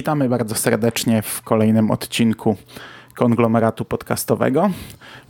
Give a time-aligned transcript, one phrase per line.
[0.00, 2.56] Witamy bardzo serdecznie w kolejnym odcinku
[3.14, 4.70] konglomeratu podcastowego.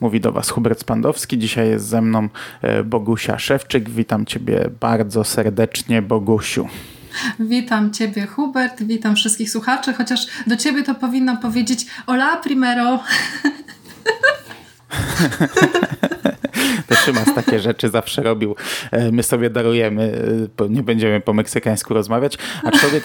[0.01, 1.39] Mówi do Was Hubert Spandowski.
[1.39, 2.29] Dzisiaj jest ze mną
[2.63, 3.91] e, Bogusia Szewczyk.
[3.91, 6.69] Witam Ciebie bardzo serdecznie, Bogusiu.
[7.41, 12.99] Witam Ciebie, Hubert, witam wszystkich słuchaczy, chociaż do Ciebie to powinnam powiedzieć hola primero.
[16.89, 18.57] To Szymas takie rzeczy zawsze robił.
[18.91, 20.23] E, my sobie darujemy,
[20.61, 22.39] e, nie będziemy po meksykańsku rozmawiać.
[22.65, 23.05] Aczkolwiek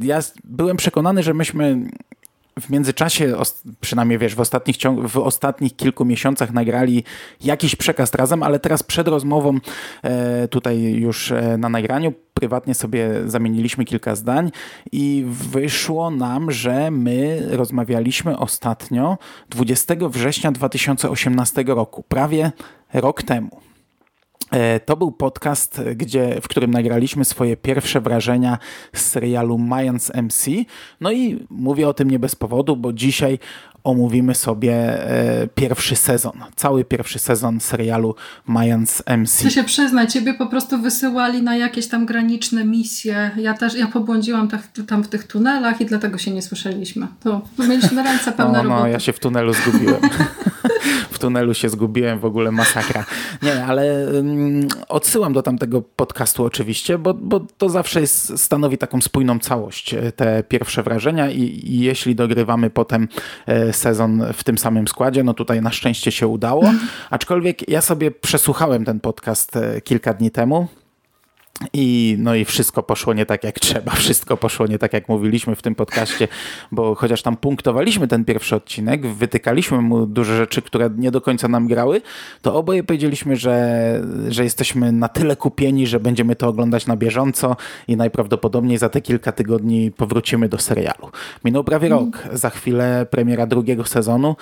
[0.00, 1.76] ja byłem przekonany, że myśmy
[2.60, 3.36] w międzyczasie,
[3.80, 4.76] przynajmniej wiesz, w ostatnich,
[5.08, 7.04] w ostatnich kilku miesiącach nagrali
[7.40, 9.58] jakiś przekaz razem, ale teraz przed rozmową
[10.02, 14.50] e, tutaj już na nagraniu prywatnie sobie zamieniliśmy kilka zdań
[14.92, 22.52] i wyszło nam, że my rozmawialiśmy ostatnio 20 września 2018 roku, prawie
[22.92, 23.73] rok temu.
[24.50, 28.58] E, to był podcast, gdzie, w którym nagraliśmy swoje pierwsze wrażenia
[28.92, 30.46] z serialu Mayans MC.
[31.00, 33.38] No i mówię o tym nie bez powodu, bo dzisiaj
[33.84, 38.14] omówimy sobie e, pierwszy sezon, cały pierwszy sezon serialu
[38.46, 39.40] Mayans MC.
[39.40, 43.30] Chcę się przyznać, ciebie po prostu wysyłali na jakieś tam graniczne misje.
[43.36, 47.06] Ja też, ja pobłądziłam tak, tam w tych tunelach i dlatego się nie słyszeliśmy.
[47.20, 48.90] To mieliśmy ręce pełne no, no, roboty.
[48.90, 50.00] ja się w tunelu zgubiłem.
[51.10, 53.04] w tunelu się zgubiłem, w ogóle masakra.
[53.42, 59.00] Nie, ale um, odsyłam do tamtego podcastu oczywiście, bo, bo to zawsze jest, stanowi taką
[59.00, 63.08] spójną całość, e, te pierwsze wrażenia i, i jeśli dogrywamy potem
[63.46, 65.24] e, sezon w tym samym składzie.
[65.24, 66.72] No tutaj na szczęście się udało.
[67.10, 70.68] Aczkolwiek ja sobie przesłuchałem ten podcast e, kilka dni temu.
[71.72, 75.56] I, no i wszystko poszło nie tak jak trzeba, wszystko poszło nie tak jak mówiliśmy
[75.56, 76.28] w tym podcaście,
[76.72, 81.48] bo chociaż tam punktowaliśmy ten pierwszy odcinek, wytykaliśmy mu duże rzeczy, które nie do końca
[81.48, 82.02] nam grały,
[82.42, 87.56] to oboje powiedzieliśmy, że, że jesteśmy na tyle kupieni, że będziemy to oglądać na bieżąco
[87.88, 91.10] i najprawdopodobniej za te kilka tygodni powrócimy do serialu.
[91.44, 91.98] Minął prawie mm.
[91.98, 94.36] rok, za chwilę premiera drugiego sezonu,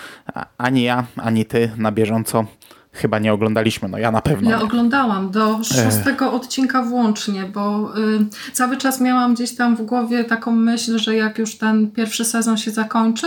[0.59, 2.47] ani ja, ani ty na bieżąco
[2.93, 3.89] chyba nie oglądaliśmy.
[3.89, 4.51] No ja na pewno.
[4.51, 10.25] Ja oglądałam do szóstego odcinka włącznie, bo y, cały czas miałam gdzieś tam w głowie
[10.25, 13.27] taką myśl, że jak już ten pierwszy sezon się zakończy,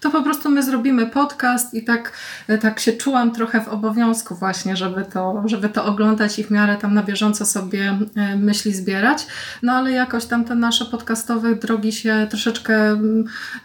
[0.00, 2.12] to po prostu my zrobimy podcast i tak,
[2.50, 6.50] y, tak się czułam trochę w obowiązku właśnie, żeby to, żeby to oglądać i w
[6.50, 7.98] miarę tam na bieżąco sobie
[8.32, 9.26] y, myśli zbierać.
[9.62, 12.94] No ale jakoś tam te nasze podcastowe drogi się troszeczkę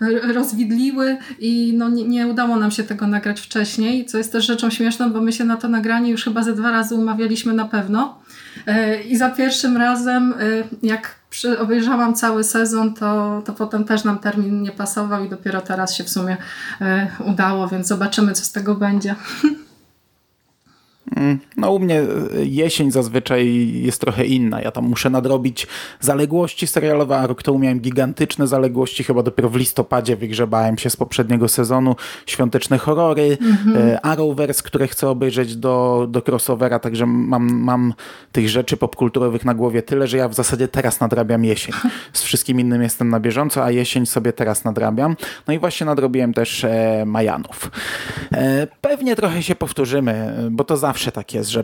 [0.01, 4.45] y, rozwidliły i no nie, nie udało nam się tego nagrać wcześniej, co jest też
[4.45, 7.65] rzeczą śmieszną, bo my się na to nagranie już chyba ze dwa razy umawialiśmy na
[7.65, 8.19] pewno.
[8.67, 10.35] E, I za pierwszym razem, e,
[10.83, 11.15] jak
[11.59, 16.03] obejrzałam cały sezon, to, to potem też nam termin nie pasował i dopiero teraz się
[16.03, 16.37] w sumie
[16.81, 19.15] e, udało, więc zobaczymy, co z tego będzie.
[21.15, 22.05] Mm, no u mnie e,
[22.45, 24.61] jesień zazwyczaj jest trochę inna.
[24.61, 25.67] Ja tam muszę nadrobić
[25.99, 29.03] zaległości serialowe, a rok temu miałem gigantyczne zaległości.
[29.03, 31.95] Chyba dopiero w listopadzie wygrzebałem się z poprzedniego sezonu.
[32.25, 33.97] Świąteczne horrory, mm-hmm.
[34.03, 37.93] Arrowverse, które chcę obejrzeć do, do crossovera, także mam, mam
[38.31, 41.75] tych rzeczy popkulturowych na głowie tyle, że ja w zasadzie teraz nadrabiam jesień.
[42.13, 45.15] Z wszystkim innym jestem na bieżąco, a jesień sobie teraz nadrabiam.
[45.47, 47.71] No i właśnie nadrobiłem też e, Majanów.
[48.31, 51.63] E, pewnie trochę się powtórzymy, bo to zawsze zawsze tak jest, że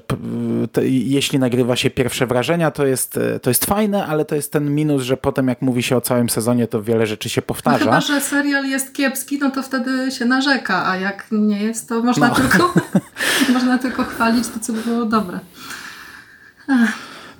[0.87, 5.03] jeśli nagrywa się pierwsze wrażenia, to jest, to jest fajne, ale to jest ten minus,
[5.03, 7.77] że potem jak mówi się o całym sezonie, to wiele rzeczy się powtarza.
[7.77, 11.89] No chyba, że serial jest kiepski, no to wtedy się narzeka, a jak nie jest,
[11.89, 12.35] to można, no.
[12.35, 12.73] tylko,
[13.53, 15.39] można tylko chwalić to, co było dobre.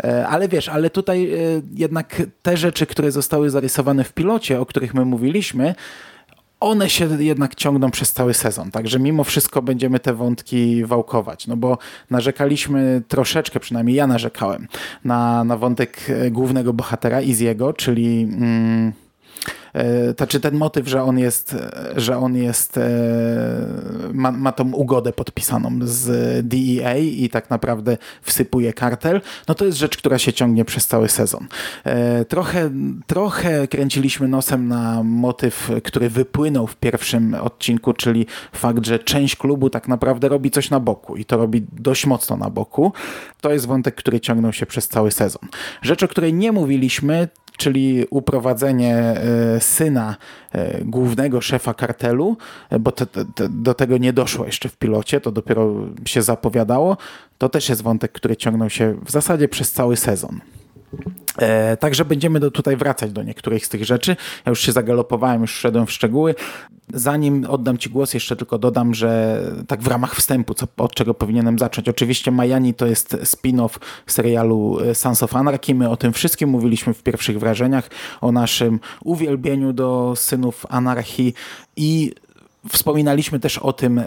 [0.04, 1.38] E, ale wiesz, ale tutaj e,
[1.76, 5.76] jednak te rzeczy, które zostały zarysowane w pilocie, o których my mówiliśmy,
[6.60, 11.58] one się jednak ciągną przez cały sezon, także mimo wszystko będziemy te wątki wałkować, no
[11.58, 11.78] bo
[12.10, 14.68] narzekaliśmy troszeczkę, przynajmniej ja narzekałem,
[15.04, 18.24] na, na wątek e, głównego bohatera Iziego, czyli...
[18.24, 19.05] Mm,
[19.74, 21.56] E, znaczy ten motyw, że on jest,
[21.96, 22.82] że on jest, e,
[24.14, 26.08] ma, ma tą ugodę podpisaną z
[26.48, 31.10] DEA i tak naprawdę wsypuje kartel, no to jest rzecz, która się ciągnie przez cały
[31.10, 31.48] sezon.
[31.84, 32.70] E, trochę,
[33.08, 39.70] trochę kręciliśmy nosem na motyw, który wypłynął w pierwszym odcinku, czyli fakt, że część klubu
[39.70, 42.94] tak naprawdę robi coś na boku i to robi dość mocno na boku.
[43.42, 45.50] To jest wątek, który ciągnął się przez cały sezon.
[45.82, 47.28] Rzecz, o której nie mówiliśmy,
[47.58, 50.16] czyli uprowadzenie e, syna
[50.52, 52.38] e, głównego szefa kartelu,
[52.70, 52.92] e, bo
[53.50, 55.74] do tego nie doszło jeszcze w pilocie, to dopiero
[56.06, 56.98] się zapowiadało.
[57.38, 60.40] To też jest wątek, który ciągnął się w zasadzie przez cały sezon.
[61.38, 64.16] E, także będziemy do, tutaj wracać do niektórych z tych rzeczy.
[64.46, 66.36] Ja już się zagalopowałem, już wszedłem w szczegóły.
[66.94, 71.14] Zanim oddam Ci głos, jeszcze tylko dodam, że tak w ramach wstępu, co, od czego
[71.14, 71.90] powinienem zacząć.
[71.90, 75.76] Oczywiście Miami to jest spin-off serialu e, Sons of Anarchy.
[75.76, 77.90] My o tym wszystkim mówiliśmy w pierwszych wrażeniach,
[78.22, 81.34] o naszym uwielbieniu do synów anarchii
[81.76, 82.12] i
[82.70, 84.06] Wspominaliśmy też o tym, e,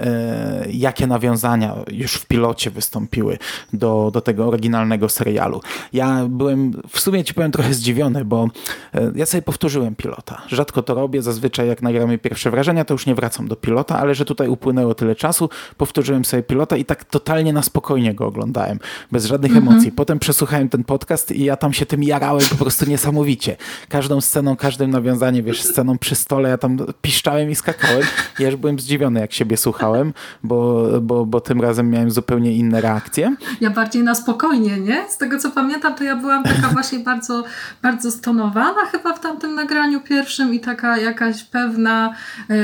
[0.72, 3.38] jakie nawiązania już w pilocie wystąpiły
[3.72, 5.60] do, do tego oryginalnego serialu.
[5.92, 8.48] Ja byłem w sumie ci powiem trochę zdziwiony, bo
[8.94, 10.42] e, ja sobie powtórzyłem pilota.
[10.48, 14.14] Rzadko to robię, zazwyczaj jak nagramy pierwsze wrażenia, to już nie wracam do pilota, ale
[14.14, 18.78] że tutaj upłynęło tyle czasu, powtórzyłem sobie pilota i tak totalnie na spokojnie go oglądałem,
[19.12, 19.68] bez żadnych mhm.
[19.68, 19.92] emocji.
[19.92, 23.56] Potem przesłuchałem ten podcast i ja tam się tym jarałem po prostu niesamowicie.
[23.88, 28.02] Każdą sceną, każdym nawiązaniem, wiesz, sceną przy stole, ja tam piszczałem i skakałem.
[28.38, 30.12] Ja już byłem zdziwiony, jak siebie słuchałem,
[30.42, 33.36] bo, bo, bo tym razem miałem zupełnie inne reakcje.
[33.60, 35.10] Ja bardziej na spokojnie, nie?
[35.10, 37.44] Z tego co pamiętam, to ja byłam taka właśnie bardzo,
[37.82, 42.14] bardzo stonowana chyba w tamtym nagraniu pierwszym i taka jakaś pewna...
[42.48, 42.56] Yy,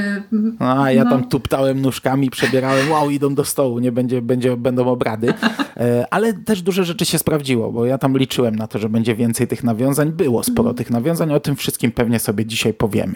[0.59, 1.11] a ja no.
[1.11, 5.27] tam tuptałem nóżkami, przebierałem, wow, idą do stołu, nie będzie, będzie, będą obrady.
[5.27, 9.15] Yy, ale też duże rzeczy się sprawdziło, bo ja tam liczyłem na to, że będzie
[9.15, 10.13] więcej tych nawiązań.
[10.13, 10.77] Było sporo mm.
[10.77, 13.15] tych nawiązań, o tym wszystkim pewnie sobie dzisiaj powiemy.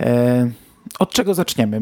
[0.00, 0.06] Yy,
[0.98, 1.80] od czego zaczniemy?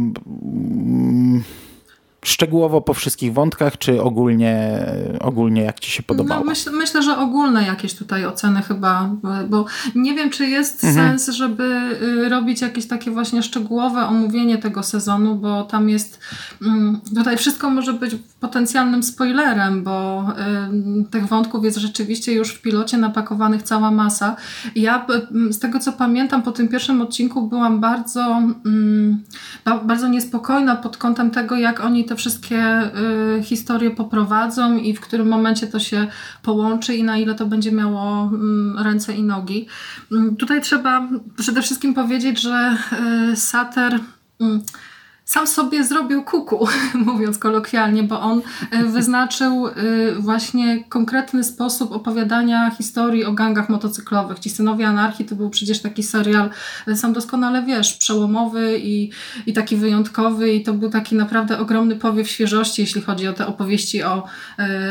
[2.24, 4.86] Szczegółowo po wszystkich wątkach, czy ogólnie,
[5.20, 6.40] ogólnie jak ci się no, podobało?
[6.40, 9.10] No, myśl, myślę, że ogólne jakieś tutaj oceny chyba,
[9.48, 11.18] bo nie wiem, czy jest mhm.
[11.18, 11.64] sens, żeby
[12.02, 16.20] y, robić jakieś takie właśnie szczegółowe omówienie tego sezonu, bo tam jest,
[16.62, 20.26] mm, tutaj wszystko może być potencjalnym spoilerem, bo
[21.00, 24.36] y, tych wątków jest rzeczywiście już w pilocie napakowanych cała masa.
[24.76, 25.06] Ja
[25.50, 29.22] z tego, co pamiętam, po tym pierwszym odcinku byłam bardzo, mm,
[29.84, 32.90] bardzo niespokojna pod kątem tego, jak oni te te wszystkie
[33.38, 36.06] y, historie poprowadzą i w którym momencie to się
[36.42, 38.30] połączy i na ile to będzie miało
[38.80, 39.66] y, ręce i nogi.
[40.12, 42.76] Y, tutaj trzeba przede wszystkim powiedzieć, że
[43.32, 44.00] y, Sater
[44.40, 44.62] mm,
[45.24, 46.68] sam sobie zrobił kuku,
[47.06, 49.72] mówiąc kolokwialnie, bo on e, wyznaczył e,
[50.18, 54.38] właśnie konkretny sposób opowiadania historii o gangach motocyklowych.
[54.38, 56.50] Ci Synowie Anarchii to był przecież taki serial,
[56.86, 59.10] e, sam doskonale wiesz, przełomowy i,
[59.46, 63.46] i taki wyjątkowy i to był taki naprawdę ogromny powiew świeżości, jeśli chodzi o te
[63.46, 64.26] opowieści o,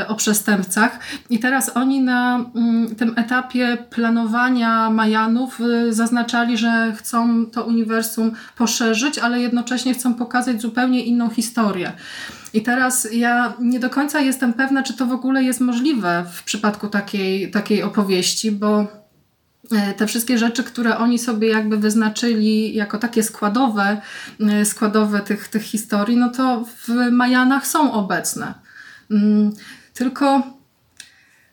[0.07, 0.99] o przestępcach.
[1.29, 5.59] I teraz oni na mm, tym etapie planowania Majanów
[5.89, 11.91] zaznaczali, że chcą to uniwersum poszerzyć, ale jednocześnie chcą pokazać zupełnie inną historię.
[12.53, 16.43] I teraz ja nie do końca jestem pewna, czy to w ogóle jest możliwe w
[16.43, 18.87] przypadku takiej, takiej opowieści, bo
[19.71, 24.01] e, te wszystkie rzeczy, które oni sobie jakby wyznaczyli jako takie składowe,
[24.39, 28.53] e, składowe tych, tych historii, no to w Majanach są obecne.
[29.11, 29.51] Mm,
[29.93, 30.43] tylko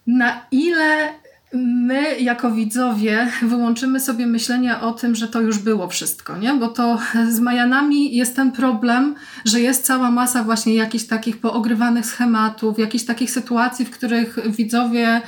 [0.07, 1.09] na ile
[1.53, 6.55] my jako widzowie wyłączymy sobie myślenie o tym, że to już było wszystko, nie?
[6.55, 6.99] Bo to
[7.31, 9.15] z Majanami jest ten problem,
[9.45, 15.23] że jest cała masa właśnie jakichś takich poogrywanych schematów, jakichś takich sytuacji, w których widzowie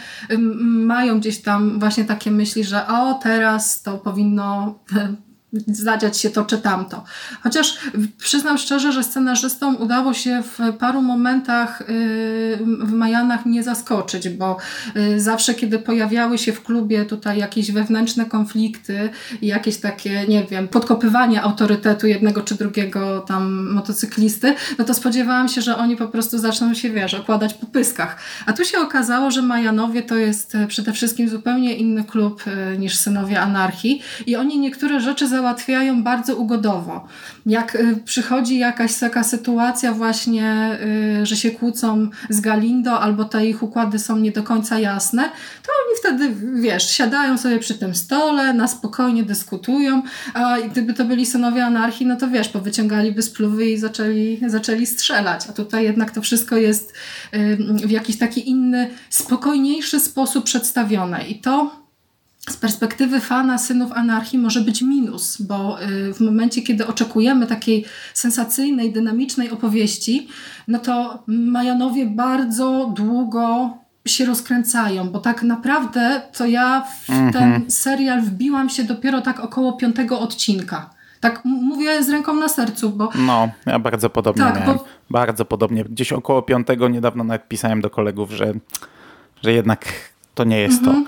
[0.60, 4.74] mają gdzieś tam właśnie takie myśli, że o teraz to powinno
[5.66, 7.04] zadziać się to czy tamto.
[7.42, 7.78] Chociaż
[8.18, 14.56] przyznam szczerze, że scenarzystom udało się w paru momentach y, w Majanach nie zaskoczyć, bo
[14.96, 19.10] y, zawsze kiedy pojawiały się w klubie tutaj jakieś wewnętrzne konflikty
[19.42, 25.48] i jakieś takie, nie wiem, podkopywanie autorytetu jednego czy drugiego tam motocyklisty, no to spodziewałam
[25.48, 28.16] się, że oni po prostu zaczną się, wiesz, okładać po pyskach.
[28.46, 32.44] A tu się okazało, że Majanowie to jest e, przede wszystkim zupełnie inny klub
[32.78, 37.06] niż Synowie Anarchii i oni niektóre rzeczy za załatwiają bardzo ugodowo.
[37.46, 40.78] Jak y, przychodzi jakaś taka sytuacja właśnie,
[41.22, 45.22] y, że się kłócą z Galindo albo te ich układy są nie do końca jasne,
[45.62, 50.02] to oni wtedy, wiesz, siadają sobie przy tym stole, na spokojnie dyskutują,
[50.34, 55.46] a gdyby to byli synowie anarchii, no to wiesz, powyciągaliby spluwy i zaczęli, zaczęli strzelać.
[55.50, 56.94] A tutaj jednak to wszystko jest
[57.86, 61.28] w jakiś taki inny, spokojniejszy sposób przedstawione.
[61.28, 61.81] I to
[62.50, 67.84] z perspektywy fana synów anarchii może być minus, bo y, w momencie, kiedy oczekujemy takiej
[68.14, 70.28] sensacyjnej, dynamicznej opowieści,
[70.68, 73.70] no to Majanowie bardzo długo
[74.06, 77.32] się rozkręcają, bo tak naprawdę to ja w mhm.
[77.32, 80.90] ten serial wbiłam się dopiero tak około piątego odcinka.
[81.20, 83.08] Tak mówię z ręką na sercu, bo...
[83.14, 84.66] No, ja bardzo podobnie tak.
[84.66, 84.84] Bo...
[85.10, 85.84] Bardzo podobnie.
[85.84, 88.52] Gdzieś około piątego niedawno nawet pisałem do kolegów, że,
[89.42, 89.84] że jednak
[90.34, 91.06] to nie jest to mhm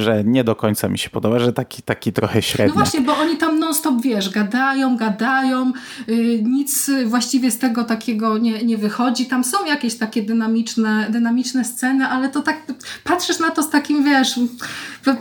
[0.00, 2.74] że nie do końca mi się podoba, że taki, taki trochę średni.
[2.76, 5.72] No właśnie, bo oni tam non-stop, wiesz, gadają, gadają,
[6.06, 9.26] yy, nic właściwie z tego takiego nie, nie wychodzi.
[9.26, 12.62] Tam są jakieś takie dynamiczne, dynamiczne sceny, ale to tak
[13.04, 14.40] patrzysz na to z takim, wiesz,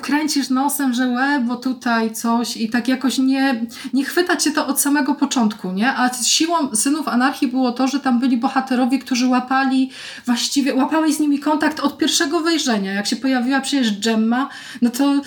[0.01, 4.67] kręcisz nosem, że łe, bo tutaj coś i tak jakoś nie, nie chwyta cię to
[4.67, 5.93] od samego początku, nie?
[5.93, 9.91] A siłą Synów Anarchii było to, że tam byli bohaterowie, którzy łapali
[10.25, 12.93] właściwie, łapałeś z nimi kontakt od pierwszego wejrzenia.
[12.93, 14.49] Jak się pojawiła przecież Gemma,
[14.81, 15.21] no to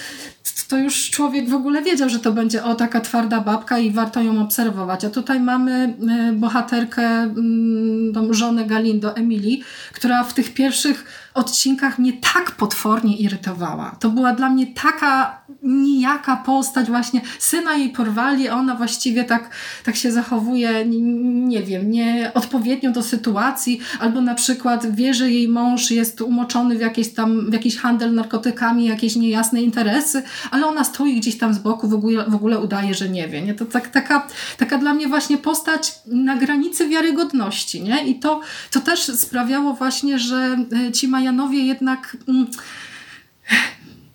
[0.73, 4.23] to już człowiek w ogóle wiedział, że to będzie o taka twarda babka i warto
[4.23, 5.05] ją obserwować.
[5.05, 5.95] A tutaj mamy
[6.31, 9.63] y, bohaterkę, mm, tą żonę Galindo, Emilii,
[9.93, 13.97] która w tych pierwszych odcinkach mnie tak potwornie irytowała.
[14.01, 17.21] To była dla mnie taka nijaka postać właśnie.
[17.39, 19.51] Syna jej porwali, ona właściwie tak,
[19.85, 21.01] tak się zachowuje, nie,
[21.47, 26.81] nie wiem, nieodpowiednio do sytuacji, albo na przykład wie, że jej mąż jest umoczony w,
[26.81, 31.59] jakieś tam, w jakiś handel narkotykami, jakieś niejasne interesy, ale ona stoi gdzieś tam z
[31.59, 33.43] boku, w ogóle, w ogóle udaje, że nie wie.
[33.43, 33.55] Nie?
[33.55, 34.27] To tak, taka,
[34.59, 37.83] taka dla mnie właśnie postać na granicy wiarygodności.
[37.83, 38.07] Nie?
[38.07, 40.57] I to, to też sprawiało właśnie, że
[40.89, 42.17] e, ci Majanowie jednak...
[42.29, 42.47] Mm,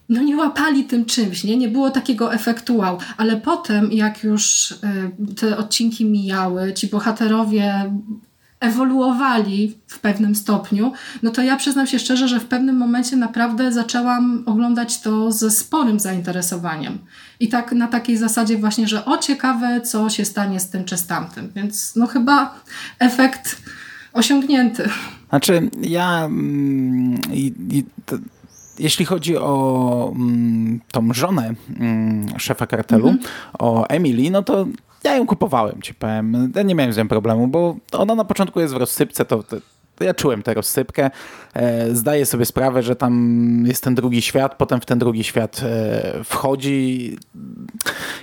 [0.10, 1.58] no nie łapali tym czymś, nie?
[1.58, 3.00] nie było takiego efektu wow.
[3.18, 7.92] Ale potem, jak już e, te odcinki mijały, ci bohaterowie
[8.60, 13.72] ewoluowali w pewnym stopniu, no to ja przyznam się szczerze, że w pewnym momencie naprawdę
[13.72, 16.98] zaczęłam oglądać to ze sporym zainteresowaniem.
[17.40, 20.98] I tak na takiej zasadzie właśnie, że o ciekawe, co się stanie z tym czy
[20.98, 21.52] z tamtym.
[21.56, 22.60] Więc no chyba
[23.00, 23.62] efekt
[24.14, 24.90] osiągnięty.
[25.30, 28.16] Znaczy, ja mm, i, i to,
[28.80, 33.28] jeśli chodzi o mm, tą żonę mm, szefa kartelu, mm -hmm.
[33.60, 34.66] o Emily, no to
[35.04, 36.52] ja ją kupowałem, ci powiem.
[36.56, 39.58] Ja nie miałem z nią problemu, bo ona na początku jest w rozsypce, to, to
[40.00, 41.12] ja czułem tę rozsypkę.
[41.54, 45.62] E, zdaję sobie sprawę, że tam jest ten drugi świat, potem w ten drugi świat
[45.64, 47.18] e, wchodzi.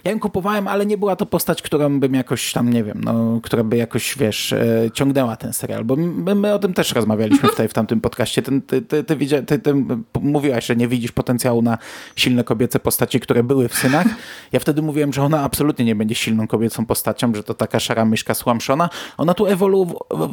[0.05, 3.41] Ja ją kupowałem, ale nie była to postać, którą bym jakoś tam, nie wiem, no,
[3.43, 7.49] która by jakoś, wiesz, e, ciągnęła ten serial, bo my, my o tym też rozmawialiśmy
[7.49, 8.43] tutaj w tamtym podcaście.
[8.43, 9.75] Ty, ty, ty, ty, ty, ty
[10.21, 11.79] mówiłaś, że nie widzisz potencjału na
[12.17, 14.07] silne kobiece postaci, które były w synach.
[14.53, 18.05] Ja wtedy mówiłem, że ona absolutnie nie będzie silną kobiecą postacią, że to taka szara
[18.05, 18.91] myszka słamszona.
[19.19, 20.29] Ona tu ewoluowała,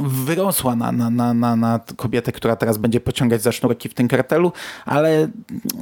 [0.00, 4.08] wyrosła na, na, na, na, na kobietę, która teraz będzie pociągać za sznurki w tym
[4.08, 4.52] kartelu,
[4.84, 5.28] ale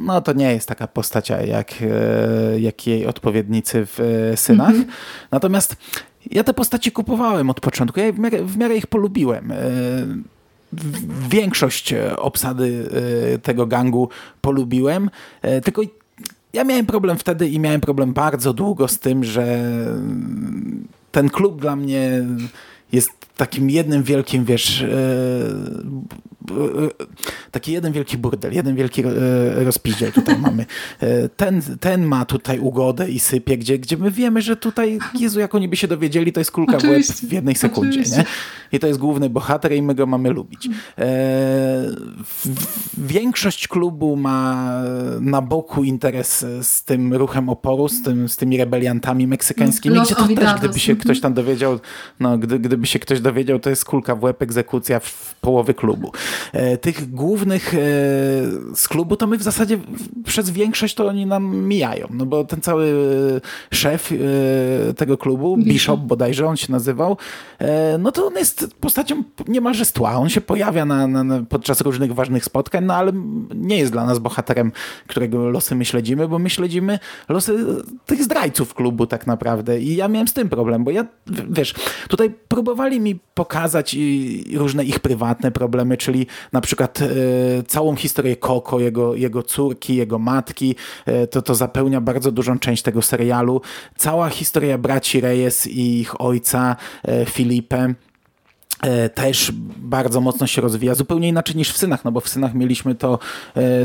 [0.00, 4.74] no, to nie jest taka postać jak, e, jak jej odpowiednicy w e, synach.
[4.74, 4.84] -hmm.
[5.30, 5.76] Natomiast
[6.30, 8.00] ja te postaci kupowałem od początku.
[8.00, 9.56] Ja w miarę, w miarę ich polubiłem e,
[11.28, 12.88] większość obsady
[13.42, 14.08] tego gangu
[14.40, 15.10] polubiłem,
[15.64, 15.82] tylko
[16.52, 19.58] ja miałem problem wtedy i miałem problem bardzo długo z tym, że
[21.12, 22.24] ten klub dla mnie
[22.92, 24.84] jest takim jednym wielkim, wiesz,
[27.50, 30.66] taki jeden wielki burdel, jeden wielki e, rozpiździel tutaj mamy.
[31.00, 35.40] E, ten, ten ma tutaj ugodę i sypie, gdzie, gdzie my wiemy, że tutaj, Jezu,
[35.40, 38.24] jak oni by się dowiedzieli, to jest kulka w łeb w jednej sekundzie, nie?
[38.72, 40.68] I to jest główny bohater i my go mamy lubić.
[40.98, 41.86] E,
[42.98, 44.82] większość klubu ma
[45.20, 50.28] na boku interes z tym ruchem oporu, z, tym, z tymi rebeliantami meksykańskimi, gdzie to
[50.28, 51.78] też, gdyby się ktoś tam dowiedział,
[52.20, 56.12] no, gdy, gdyby się ktoś dowiedział, to jest kulka w łeb, egzekucja w połowy klubu.
[56.52, 57.78] E, tych głównych e,
[58.74, 59.78] z klubu to my w zasadzie
[60.24, 62.92] przez większość to oni nam mijają, no bo ten cały
[63.70, 67.16] szef e, tego klubu, Bishop bodajże on się nazywał,
[67.98, 70.12] no to on jest postacią niemalże z tła.
[70.12, 73.12] On się pojawia na, na, podczas różnych ważnych spotkań, no ale
[73.54, 74.72] nie jest dla nas bohaterem,
[75.06, 76.98] którego losy my śledzimy, bo my śledzimy
[77.28, 77.66] losy
[78.06, 81.06] tych zdrajców klubu tak naprawdę i ja miałem z tym problem, bo ja,
[81.50, 81.74] wiesz,
[82.08, 87.06] tutaj próbowali mi pokazać i różne ich prywatne problemy, czyli na przykład e,
[87.62, 90.74] całą historię Koko, jego, jego córki, jego matki,
[91.06, 93.60] e, to, to zapełnia bardzo dużą część tego serialu.
[93.96, 97.94] Cała historia braci Reyes i ich ojca e, Filipe
[99.14, 102.94] też bardzo mocno się rozwija, zupełnie inaczej niż w synach, no bo w synach mieliśmy
[102.94, 103.18] to,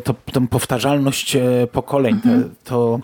[0.03, 1.37] to tą powtarzalność
[1.71, 2.55] pokoleń, mhm.
[2.63, 2.99] to,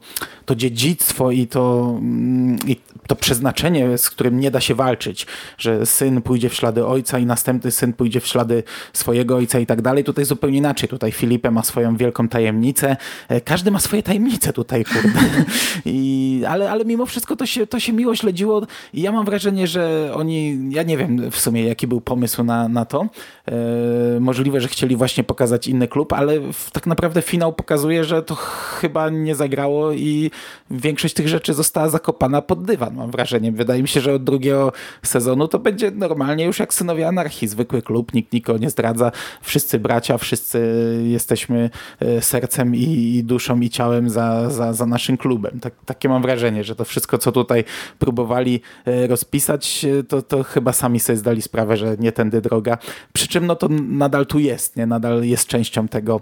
[0.45, 2.77] to dziedzictwo i to, mm, i
[3.07, 7.25] to przeznaczenie, z którym nie da się walczyć, że syn pójdzie w ślady ojca i
[7.25, 10.03] następny syn pójdzie w ślady swojego ojca i tak dalej.
[10.03, 10.89] Tutaj zupełnie inaczej.
[10.89, 12.98] Tutaj Filipe ma swoją wielką tajemnicę.
[13.29, 15.19] E, każdy ma swoje tajemnice tutaj, kurde.
[15.86, 18.62] I, ale, ale mimo wszystko to się, to się miło śledziło
[18.93, 22.69] i ja mam wrażenie, że oni, ja nie wiem w sumie jaki był pomysł na,
[22.69, 23.07] na to.
[23.48, 26.39] E, możliwe, że chcieli właśnie pokazać inny klub, ale
[26.72, 30.31] tak naprawdę finał pokazuje, że to chyba nie zagrało i
[30.72, 33.51] większość tych rzeczy została zakopana pod dywan mam wrażenie.
[33.51, 34.71] Wydaje mi się, że od drugiego
[35.03, 37.47] sezonu to będzie normalnie już jak Synowie Anarchii.
[37.47, 39.12] Zwykły klub, nikt nikogo nie zdradza.
[39.41, 40.59] Wszyscy bracia, wszyscy
[41.07, 41.69] jesteśmy
[42.00, 45.59] e, sercem i duszą i ciałem za, za, za naszym klubem.
[45.59, 47.63] Tak, takie mam wrażenie, że to wszystko, co tutaj
[48.00, 52.77] próbowali e, rozpisać, e, to, to chyba sami sobie zdali sprawę, że nie tędy droga.
[53.13, 54.85] Przy czym no to nadal tu jest, nie?
[54.85, 56.21] Nadal jest częścią tego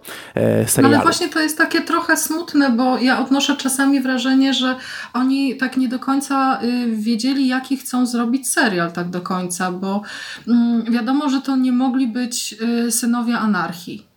[0.65, 0.81] serialu.
[0.81, 4.75] No ale właśnie to jest takie trochę smutne, bo ja odnoszę czasami wrażenie, że
[5.13, 6.59] oni tak nie do końca
[6.91, 10.01] wiedzieli, jaki chcą zrobić serial tak do końca, bo
[10.47, 12.55] mm, wiadomo, że to nie mogli być
[12.87, 14.10] y, synowie anarchii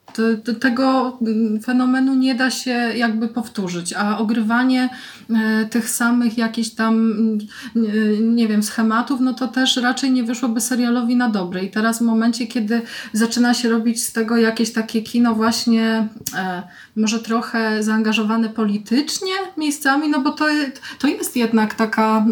[0.61, 4.89] tego mm, fenomenu nie da się jakby powtórzyć, a ogrywanie
[5.31, 6.95] e, tych samych jakichś tam,
[7.77, 11.65] mm, nie wiem, schematów, no to też raczej nie wyszłoby serialowi na dobre.
[11.65, 16.63] I teraz w momencie, kiedy zaczyna się robić z tego jakieś takie kino właśnie e,
[16.97, 20.45] może trochę zaangażowane politycznie miejscami, no bo to,
[20.99, 22.27] to jest jednak taka,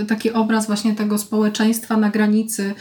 [0.00, 2.74] e, taki obraz właśnie tego społeczeństwa na granicy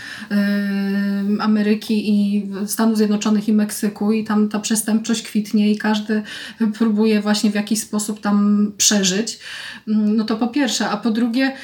[1.39, 6.23] Ameryki i Stanów Zjednoczonych i Meksyku i tam ta przestępczość kwitnie i każdy
[6.77, 9.39] próbuje właśnie w jakiś sposób tam przeżyć.
[9.87, 11.55] Mm, no to po pierwsze, a po drugie,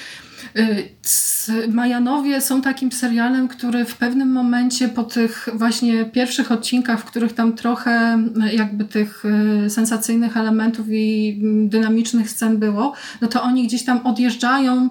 [1.69, 7.33] Majanowie są takim serialem, który w pewnym momencie po tych właśnie pierwszych odcinkach, w których
[7.33, 9.23] tam trochę jakby tych
[9.65, 14.89] y, sensacyjnych elementów i dynamicznych scen było, no to oni gdzieś tam odjeżdżają y,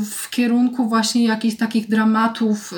[0.00, 2.74] w kierunku właśnie jakichś takich dramatów,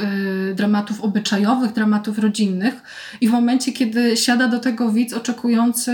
[0.51, 2.83] y, dramatów obyczajowych, dramatów rodzinnych.
[3.21, 5.93] I w momencie, kiedy siada do tego widz oczekujący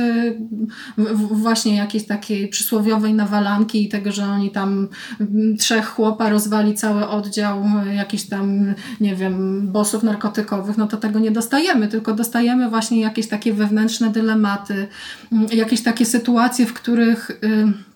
[1.30, 4.88] właśnie jakiejś takiej przysłowiowej nawalanki i tego, że oni tam
[5.58, 11.18] trzech chłopa rozwali cały oddział e, jakichś tam, nie wiem, bossów narkotykowych, no to tego
[11.18, 14.88] nie dostajemy, tylko dostajemy właśnie jakieś takie wewnętrzne dylematy,
[15.52, 17.30] jakieś takie sytuacje, w których...
[17.30, 17.87] Y,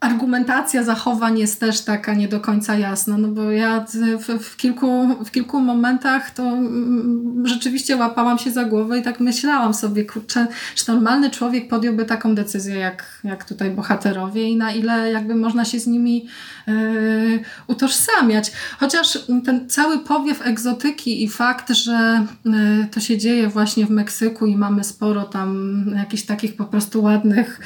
[0.00, 3.84] argumentacja zachowań jest też taka nie do końca jasna, no bo ja
[4.18, 9.20] w, w, kilku, w kilku momentach to mm, rzeczywiście łapałam się za głowę i tak
[9.20, 14.72] myślałam sobie, kurczę, czy normalny człowiek podjąłby taką decyzję jak, jak tutaj bohaterowie i na
[14.72, 16.26] ile jakby można się z nimi
[16.66, 18.52] yy, utożsamiać.
[18.80, 22.52] Chociaż ten cały powiew egzotyki i fakt, że yy,
[22.90, 27.60] to się dzieje właśnie w Meksyku i mamy sporo tam jakichś takich po prostu ładnych,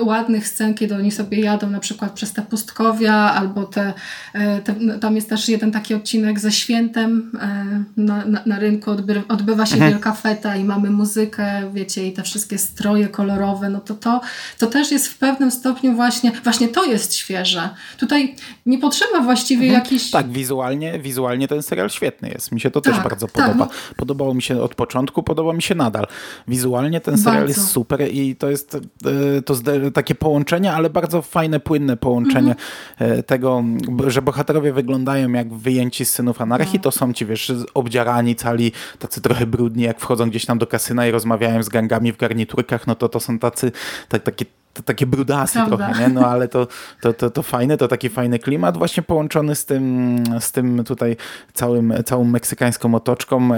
[0.00, 3.92] ładnych scen, kiedy oni sobie jadą na przykład przez te pustkowia, albo te,
[4.32, 8.58] e, te no, tam jest też jeden taki odcinek ze świętem e, na, na, na
[8.58, 9.92] rynku odby, odbywa się mhm.
[9.92, 14.20] wielka feta i mamy muzykę, wiecie, i te wszystkie stroje kolorowe, no to to,
[14.58, 17.68] to też jest w pewnym stopniu właśnie, właśnie to jest świeże.
[17.98, 18.34] Tutaj
[18.66, 19.84] nie potrzeba właściwie mhm.
[19.84, 20.10] jakiś...
[20.10, 22.52] Tak, wizualnie, wizualnie ten serial świetny jest.
[22.52, 23.64] Mi się to tak, też bardzo tak, podoba.
[23.64, 23.94] No.
[23.96, 26.06] Podobało mi się od początku, podoba mi się nadal.
[26.48, 27.60] Wizualnie ten serial bardzo.
[27.60, 29.54] jest super i to jest e, to
[29.94, 32.54] takie połączenie, ale bardzo fajne, płynne połączenie
[33.00, 33.22] mhm.
[33.22, 33.64] tego,
[34.06, 36.82] że bohaterowie wyglądają jak wyjęci z synów anarchii, no.
[36.82, 41.06] to są ci, wiesz, obdziarani, cali, tacy trochę brudni, jak wchodzą gdzieś tam do kasyna
[41.06, 43.72] i rozmawiają z gangami w garniturkach, no to to są tacy,
[44.08, 44.44] tak, takie
[44.84, 45.76] takie brudasy Prawda.
[45.76, 46.08] trochę, nie?
[46.08, 46.66] No ale to,
[47.00, 51.16] to, to, to fajne, to taki fajny klimat właśnie połączony z tym, z tym tutaj
[51.54, 53.48] całym, całą meksykańską otoczką.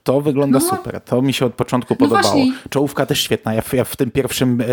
[0.00, 1.00] E, to wygląda no, super.
[1.00, 2.34] To mi się od początku no podobało.
[2.34, 2.52] Właśnie.
[2.70, 3.54] Czołówka też świetna.
[3.54, 4.64] Ja, ja w tym pierwszym e,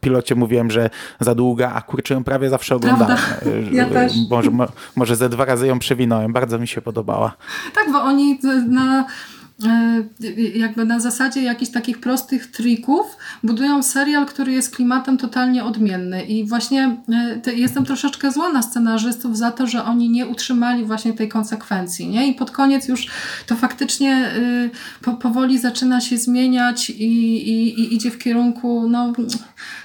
[0.00, 3.16] pilocie mówiłem, że za długa, a kurczę ją prawie zawsze oglądałem.
[3.16, 4.12] E, ja też.
[4.30, 4.50] Może,
[4.96, 6.32] może ze dwa razy ją przewinąłem.
[6.32, 7.36] Bardzo mi się podobała.
[7.74, 9.04] Tak, bo oni na E,
[10.54, 16.44] jakby na zasadzie jakichś takich prostych trików budują serial, który jest klimatem totalnie odmienny i
[16.44, 16.96] właśnie
[17.46, 22.08] e, jestem troszeczkę zła na scenarzystów za to, że oni nie utrzymali właśnie tej konsekwencji,
[22.08, 22.28] nie?
[22.28, 23.06] I pod koniec już
[23.46, 24.32] to faktycznie e,
[25.02, 27.04] po, powoli zaczyna się zmieniać i,
[27.48, 29.12] i, i idzie w kierunku no,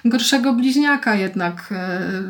[0.06, 1.74] gorszego bliźniaka jednak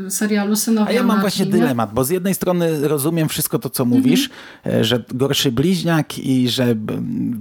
[0.10, 1.52] serialu Synowie A ja mam właśnie nie?
[1.52, 4.30] dylemat, bo z jednej strony rozumiem wszystko to, co mówisz,
[4.63, 4.84] mhm.
[4.84, 6.76] że gorszy bliźniak i że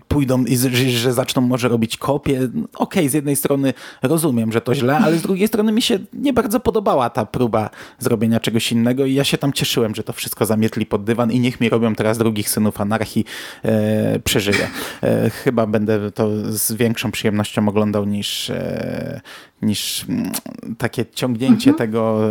[0.09, 0.57] pójdą i
[0.90, 2.38] że zaczną może robić kopie.
[2.38, 5.98] Okej, okay, z jednej strony rozumiem, że to źle, ale z drugiej strony mi się
[6.12, 10.12] nie bardzo podobała ta próba zrobienia czegoś innego i ja się tam cieszyłem, że to
[10.12, 13.24] wszystko zamietli pod dywan i niech mi robią teraz drugich synów anarchii.
[13.64, 14.68] E, przeżyję.
[15.03, 19.20] E, chyba będę to z większą przyjemnością oglądał niż, e,
[19.62, 20.30] niż mm,
[20.78, 21.74] takie ciągnięcie mhm.
[21.74, 22.30] tego,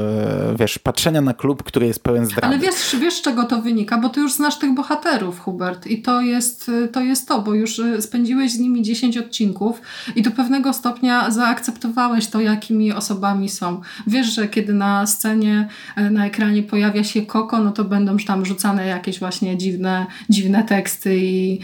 [0.52, 2.48] e, wiesz, patrzenia na klub, który jest pełen zdrady.
[2.48, 6.22] Ale wiesz, wiesz, czego to wynika, bo ty już znasz tych bohaterów, Hubert, i to
[6.22, 9.82] jest to, jest to bo już e, spędziłeś z nimi 10 odcinków
[10.16, 13.82] i do pewnego stopnia zaakceptowałeś to, jakimi osobami są.
[14.08, 18.46] Wiesz, że kiedy na scenie, e, na ekranie pojawia się Koko, no to będą tam
[18.46, 21.60] rzucane jakieś właśnie dziwne, dziwne teksty, i,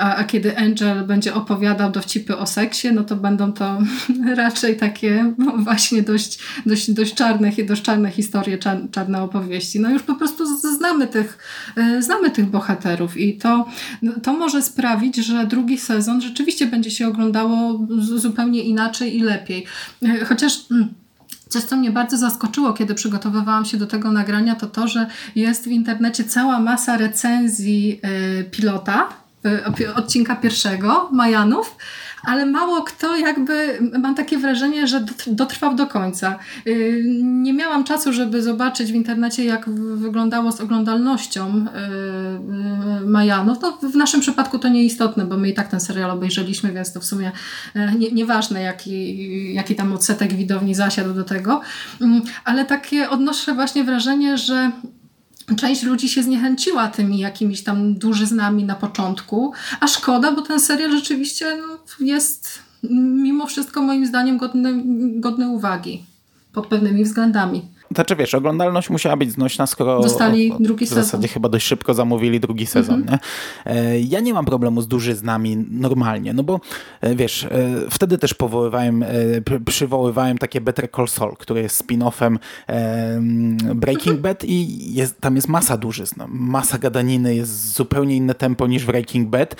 [0.00, 3.78] a, a kiedy Angel będzie opowiadał dowcipy o seksie, no to będą to
[4.36, 8.58] raczej takie właśnie właśnie dość, dość, dość czarne, dość czarne historie,
[8.92, 9.80] czarne opowieści.
[9.80, 11.38] No już po prostu znamy tych,
[11.76, 13.66] e, znamy tych bohaterów i to,
[14.22, 19.66] to może sprawić, że drugi sezon rzeczywiście będzie się oglądało zupełnie inaczej i lepiej.
[20.02, 20.88] E, chociaż mm,
[21.48, 25.64] Coś, co mnie bardzo zaskoczyło, kiedy przygotowywałam się do tego nagrania, to to, że jest
[25.64, 28.00] w internecie cała masa recenzji
[28.40, 29.08] y, pilota,
[29.94, 31.76] odcinka pierwszego, Majanów,
[32.22, 36.38] ale mało kto jakby, mam takie wrażenie, że dotrwał do końca.
[36.66, 43.58] Y, nie miałam czasu, żeby zobaczyć w internecie, jak wyglądało z oglądalnością y, y, Majanów.
[43.62, 47.00] No, w naszym przypadku to nieistotne, bo my i tak ten serial obejrzeliśmy, więc to
[47.00, 47.32] w sumie
[47.98, 51.60] nie, nieważne, jaki, jaki tam odsetek widowni zasiadł do tego.
[52.00, 54.70] Mm, ale takie odnoszę właśnie wrażenie, że
[55.56, 60.90] część ludzi się zniechęciła tymi jakimiś tam dużyznami na początku, a szkoda, bo ten serial
[60.90, 62.58] rzeczywiście no, jest
[63.22, 64.82] mimo wszystko moim zdaniem godny,
[65.20, 66.04] godny uwagi
[66.52, 67.62] pod pewnymi względami.
[67.94, 71.02] Znaczy wiesz, oglądalność musiała być znośna, skoro Dostali drugi sezon.
[71.02, 73.00] W zasadzie chyba dość szybko zamówili drugi sezon.
[73.00, 73.18] Mhm.
[73.66, 73.72] Nie?
[73.72, 76.60] E, ja nie mam problemu z dużyznami normalnie, no bo
[77.00, 77.48] e, wiesz, e,
[77.90, 79.04] wtedy też powoływałem,
[79.66, 82.38] przywoływałem takie Better Call Saul, który jest spin-offem
[83.74, 84.22] Breaking mhm.
[84.22, 88.86] Bad i jest, tam jest masa dużyzn, masa gadaniny, jest zupełnie inne tempo niż w
[88.86, 89.56] Breaking Bad,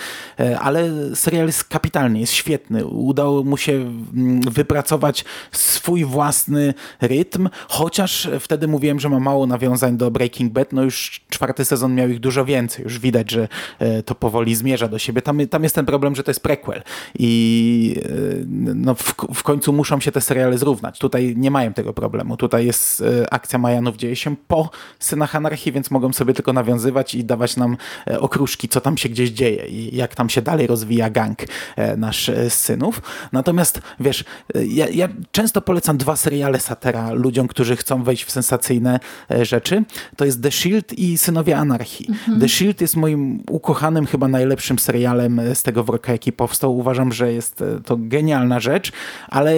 [0.61, 2.87] ale serial jest kapitalny, jest świetny.
[2.87, 9.97] Udało mu się mm, wypracować swój własny rytm, chociaż wtedy mówiłem, że ma mało nawiązań
[9.97, 12.85] do Breaking Bad, no już czwarty sezon miał ich dużo więcej.
[12.85, 15.23] Już widać, że e, to powoli zmierza do siebie.
[15.23, 16.83] Tam, tam jest ten problem, że to jest prequel
[17.19, 18.11] i e,
[18.75, 20.99] no, w, w końcu muszą się te seriale zrównać.
[20.99, 22.37] Tutaj nie mają tego problemu.
[22.37, 27.15] Tutaj jest e, akcja Majanów dzieje się po Synach Anarchii, więc mogą sobie tylko nawiązywać
[27.15, 27.77] i dawać nam
[28.21, 31.39] okruszki, co tam się gdzieś dzieje i jak tam się dalej rozwija gang
[31.97, 33.03] nasz synów.
[33.33, 39.01] Natomiast wiesz, ja, ja często polecam dwa seriale Satera ludziom, którzy chcą wejść w sensacyjne
[39.31, 39.85] e, rzeczy,
[40.17, 42.07] to jest The Shield i Synowie Anarchii.
[42.09, 42.41] Mhm.
[42.41, 46.77] The Shield jest moim ukochanym, chyba najlepszym serialem e, z tego worka, jaki powstał.
[46.77, 48.93] Uważam, że jest e, to genialna rzecz,
[49.29, 49.55] ale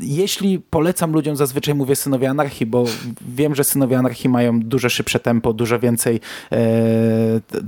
[0.00, 2.84] jeśli polecam ludziom, zazwyczaj mówię Synowie Anarchii, bo
[3.28, 6.20] wiem, że Synowie Anarchii mają dużo szybsze tempo, dużo więcej
[6.52, 6.60] e,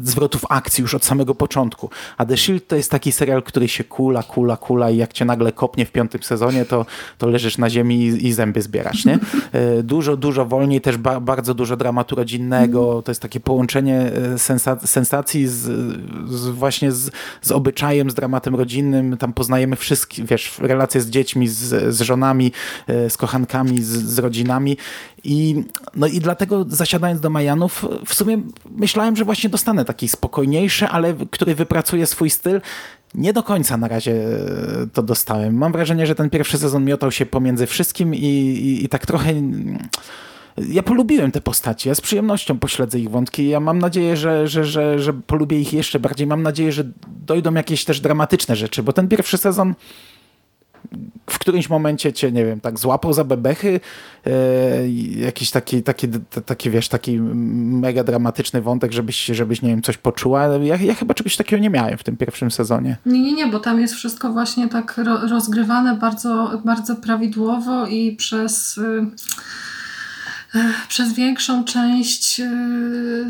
[0.02, 1.90] zwrotów akcji już od samego początku.
[2.16, 5.24] A The Shield to jest taki serial, który się kula, kula, kula i jak cię
[5.24, 6.86] nagle kopnie w piątym sezonie, to,
[7.18, 9.18] to leżysz na ziemi i, i zęby zbierasz, nie?
[9.82, 12.90] Dużo, dużo wolniej, też ba bardzo dużo dramatu rodzinnego.
[12.92, 13.02] Mm.
[13.02, 15.54] To jest takie połączenie e, sensa sensacji z,
[16.30, 17.10] z właśnie z,
[17.42, 19.16] z, obyczajem, z dramatem rodzinnym.
[19.16, 22.52] Tam poznajemy wszystkie, wiesz, relacje z dziećmi, z, z żonami,
[22.86, 24.76] e, z kochankami, z, z rodzinami.
[25.24, 25.64] I,
[25.96, 31.14] no i dlatego zasiadając do Majanów, w sumie myślałem, że właśnie dostanę taki spokojniejszy, ale
[31.30, 32.60] który wypracuje swój styl.
[33.14, 35.54] Nie do końca na razie e, to dostałem.
[35.54, 39.34] Mam wrażenie, że ten pierwszy sezon miotał się pomiędzy wszystkim i, i, i tak trochę
[40.68, 43.48] ja polubiłem te postacie, ja z przyjemnością pośledzę ich wątki.
[43.48, 46.26] Ja mam nadzieję, że, że, że, że polubię ich jeszcze bardziej.
[46.26, 46.84] Mam nadzieję, że
[47.26, 49.74] dojdą jakieś też dramatyczne rzeczy, bo ten pierwszy sezon
[51.30, 53.80] w którymś momencie cię, nie wiem, tak złapał za bebechy,
[54.26, 54.30] e,
[55.18, 56.08] jakiś taki, taki,
[56.46, 60.46] taki, wiesz, taki mega dramatyczny wątek, żebyś, żebyś, nie wiem, coś poczuła.
[60.46, 62.96] Ja, ja chyba czegoś takiego nie miałem w tym pierwszym sezonie.
[63.06, 68.78] Nie, nie, nie, bo tam jest wszystko właśnie tak rozgrywane bardzo, bardzo prawidłowo i przez...
[68.78, 69.06] Y
[70.88, 72.50] przez większą część e,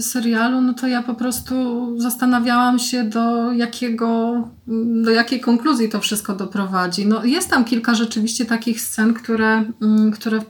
[0.00, 1.54] serialu, no to ja po prostu
[2.00, 4.34] zastanawiałam się, do jakiego,
[5.02, 7.06] do jakiej konkluzji to wszystko doprowadzi.
[7.06, 10.44] No, jest tam kilka rzeczywiście takich scen, które, mm, które w,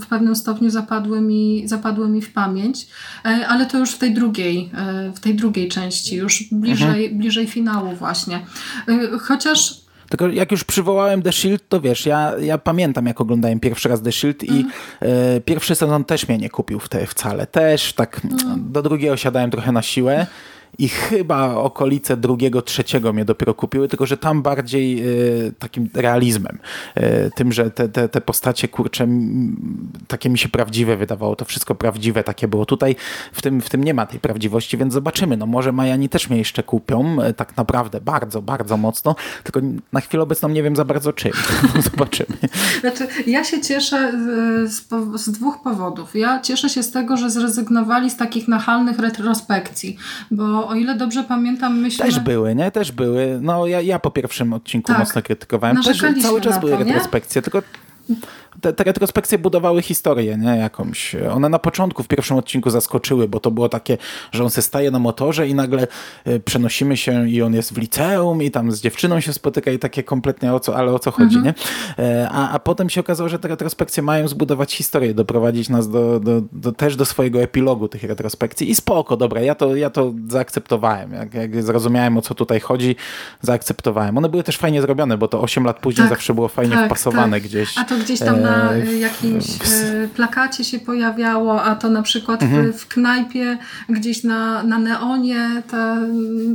[0.00, 2.86] w pewnym stopniu zapadły mi, zapadły mi w pamięć,
[3.24, 7.18] e, ale to już w tej drugiej, e, w tej drugiej części, już bliżej, mhm.
[7.18, 8.46] bliżej finału właśnie.
[9.20, 9.79] Chociaż
[10.10, 14.02] tylko jak już przywołałem The Shield, to wiesz, ja, ja pamiętam jak oglądałem pierwszy raz
[14.02, 14.70] The Shield i mm.
[15.00, 17.46] e, pierwszy sezon też mnie nie kupił w te wcale.
[17.46, 18.72] Też tak mm.
[18.72, 20.26] do drugiego siadałem trochę na siłę
[20.78, 25.08] i chyba okolice drugiego, trzeciego mnie dopiero kupiły, tylko że tam bardziej
[25.46, 26.58] y, takim realizmem.
[26.98, 29.08] Y, tym, że te, te, te postacie, kurcze,
[30.08, 32.66] takie mi się prawdziwe wydawało, to wszystko prawdziwe takie było.
[32.66, 32.96] Tutaj
[33.32, 35.36] w tym, w tym nie ma tej prawdziwości, więc zobaczymy.
[35.36, 39.60] No może Majani też mnie jeszcze kupią, y, tak naprawdę bardzo, bardzo mocno, tylko
[39.92, 41.32] na chwilę obecną nie wiem za bardzo czym.
[41.90, 42.38] zobaczymy.
[42.80, 44.12] Znaczy, ja się cieszę
[44.64, 44.88] z,
[45.20, 46.14] z dwóch powodów.
[46.14, 49.96] Ja cieszę się z tego, że zrezygnowali z takich nachalnych retrospekcji,
[50.30, 52.04] bo o ile dobrze pamiętam, myślę...
[52.04, 52.70] Też były, nie?
[52.70, 53.38] Też były.
[53.42, 54.98] No ja, ja po pierwszym odcinku tak.
[54.98, 55.82] mocno krytykowałem.
[55.82, 57.62] Też cały czas były retrospekcje, tylko
[58.60, 60.56] te, te retrospekcje budowały historię, nie?
[60.56, 61.16] Jakąś.
[61.32, 63.98] One na początku w pierwszym odcinku zaskoczyły, bo to było takie,
[64.32, 65.86] że on se staje na motorze i nagle
[66.26, 69.78] y, przenosimy się i on jest w liceum i tam z dziewczyną się spotyka i
[69.78, 71.44] takie kompletnie o co, ale o co chodzi, Mhm.
[71.98, 72.04] nie?
[72.04, 76.20] E, a, a potem się okazało, że te retrospekcje mają zbudować historię, doprowadzić nas do,
[76.20, 80.12] do, do, też do swojego epilogu tych retrospekcji i spoko, dobra, ja to, ja to
[80.28, 81.12] zaakceptowałem.
[81.12, 82.96] Jak, jak zrozumiałem o co tutaj chodzi,
[83.42, 84.18] zaakceptowałem.
[84.18, 86.86] One były też fajnie zrobione, bo to 8 lat później Tak, zawsze było fajnie tak,
[86.86, 87.42] wpasowane tak.
[87.42, 87.78] gdzieś.
[87.78, 92.02] A to gdzieś tam na e, y, jakimś y, plakacie się pojawiało, a to na
[92.02, 92.72] przykład Mhm.
[92.72, 93.58] w, w knajpie,
[93.88, 95.96] gdzieś na, na neonie ta,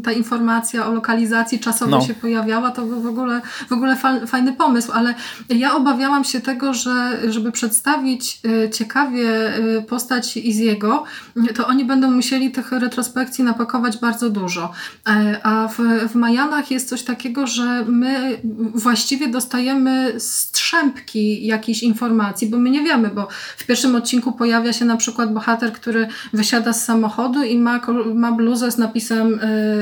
[0.04, 2.02] ta informacja o lokalizacji czasowej No.
[2.02, 2.72] się pojawiała.
[2.72, 5.14] To był w ogóle, w ogóle fa- fajny pomysł, ale
[5.50, 9.26] ja obawiałam się tego, że żeby przedstawić y, ciekawie
[9.88, 11.04] postać Iziego,
[11.56, 14.72] to oni będą musieli tych retrospekcji napakować bardzo dużo.
[15.10, 15.78] E, A w,
[16.12, 18.38] w Majanach jest coś takiego, że my
[18.76, 24.86] właściwie dostajemy strzępki jakichś informacji, bo my nie wiemy, bo w pierwszym odcinku pojawia się
[24.86, 27.82] na przykład bohater, który wysiada z samochodu i ma,
[28.16, 29.40] ma bluzę z napisem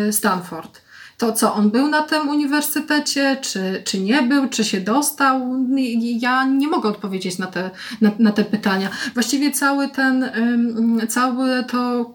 [0.07, 0.81] y, Stanford.
[1.17, 5.65] To co, on był na tym uniwersytecie, czy, czy nie był, czy się dostał?
[5.99, 7.69] Ja nie mogę odpowiedzieć na te,
[8.01, 8.89] na, na te pytania.
[9.13, 12.09] Właściwie cały ten, ym, całe to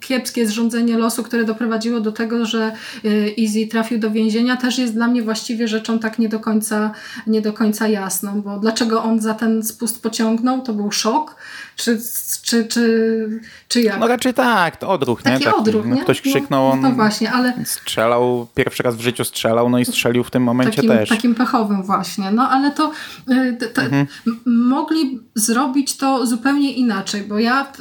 [0.00, 2.72] kiepskie zrządzenie losu, które doprowadziło do tego, że
[3.38, 6.90] Easy trafił do więzienia, też jest dla mnie właściwie rzeczą tak nie do końca,
[7.26, 11.36] nie do końca jasną, bo dlaczego on za ten spust pociągnął, to był szok,
[11.76, 11.98] czy,
[12.42, 14.00] czy, czy, czy jak?
[14.00, 15.32] No raczej tak, to odruch, nie?
[15.32, 16.02] Taki Taki, odruch, no, nie?
[16.02, 19.84] Ktoś No, krzyknął, on No właśnie, ale strzelał, pierwszy raz w życiu strzelał, no i
[19.84, 21.08] strzelił w tym momencie takim, też.
[21.08, 22.30] takim pechowym właśnie.
[22.30, 22.92] No ale to
[23.30, 24.06] y, t- t- Mhm.
[24.46, 27.72] mogli zrobić to zupełnie inaczej, bo ja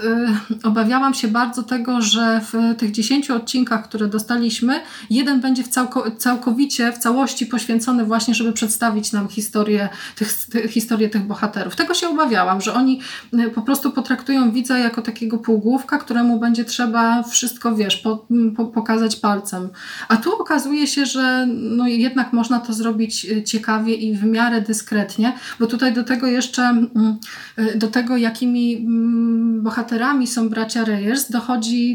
[0.64, 5.67] y, obawiałam się bardzo tego, że w tych 10 odcinkach, które dostaliśmy, jeden będzie w
[5.67, 11.76] całko, całkowicie, w całości poświęcony właśnie, żeby przedstawić nam historię tych, ty, historię tych bohaterów.
[11.76, 13.02] Tego się obawiałam, że oni
[13.34, 18.26] y, po prostu potraktują widza jako takiego półgłówka, któremu będzie trzeba wszystko, wiesz, po,
[18.58, 19.69] po, pokazać palcem.
[20.08, 24.62] A tu okazuje się, że no jednak można to zrobić y, ciekawie i w miarę
[24.62, 27.17] dyskretnie, bo tutaj do tego jeszcze, mm,
[27.60, 31.49] y, do tego jakimi mm, bohaterami są bracia Reyes, dochodzi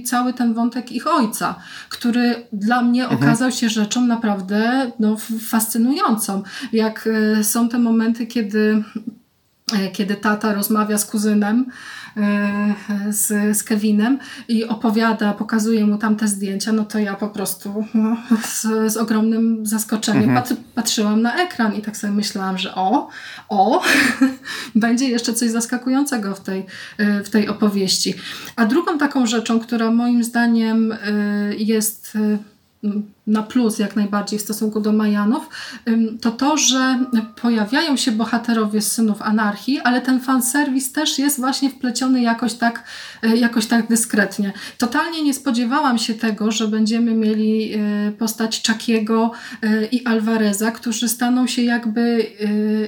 [0.06, 1.54] cały ten wątek ich ojca,
[1.88, 5.16] który dla mnie okazał się rzeczą naprawdę no,
[5.48, 6.42] fascynującą.
[6.72, 8.84] Jak y, są te momenty, kiedy
[9.72, 11.70] e, kiedy tata rozmawia z kuzynem, e,
[13.10, 18.16] z, z Kevinem i opowiada, pokazuje mu tamte zdjęcia, no to ja po prostu no,
[18.42, 23.08] z, z ogromnym zaskoczeniem pat, patrzyłam na ekran i tak sobie myślałam, że o,
[23.48, 23.82] o,
[24.74, 26.66] będzie jeszcze coś zaskakującego w tej,
[26.98, 28.14] w tej opowieści.
[28.56, 30.96] A drugą taką rzeczą, która moim zdaniem e,
[31.54, 32.18] jest
[32.84, 32.90] e,
[33.26, 35.48] na plus jak najbardziej w stosunku do Majanów,
[36.20, 36.98] to to, że
[37.42, 42.84] pojawiają się bohaterowie z Synów Anarchii, ale ten fanserwis też jest właśnie wpleciony jakoś tak,
[43.24, 44.52] y, jakoś tak dyskretnie.
[44.78, 49.30] Totalnie nie spodziewałam się tego, że będziemy mieli y, postać Chuckiego
[49.64, 52.26] y, i Alvareza, którzy staną się jakby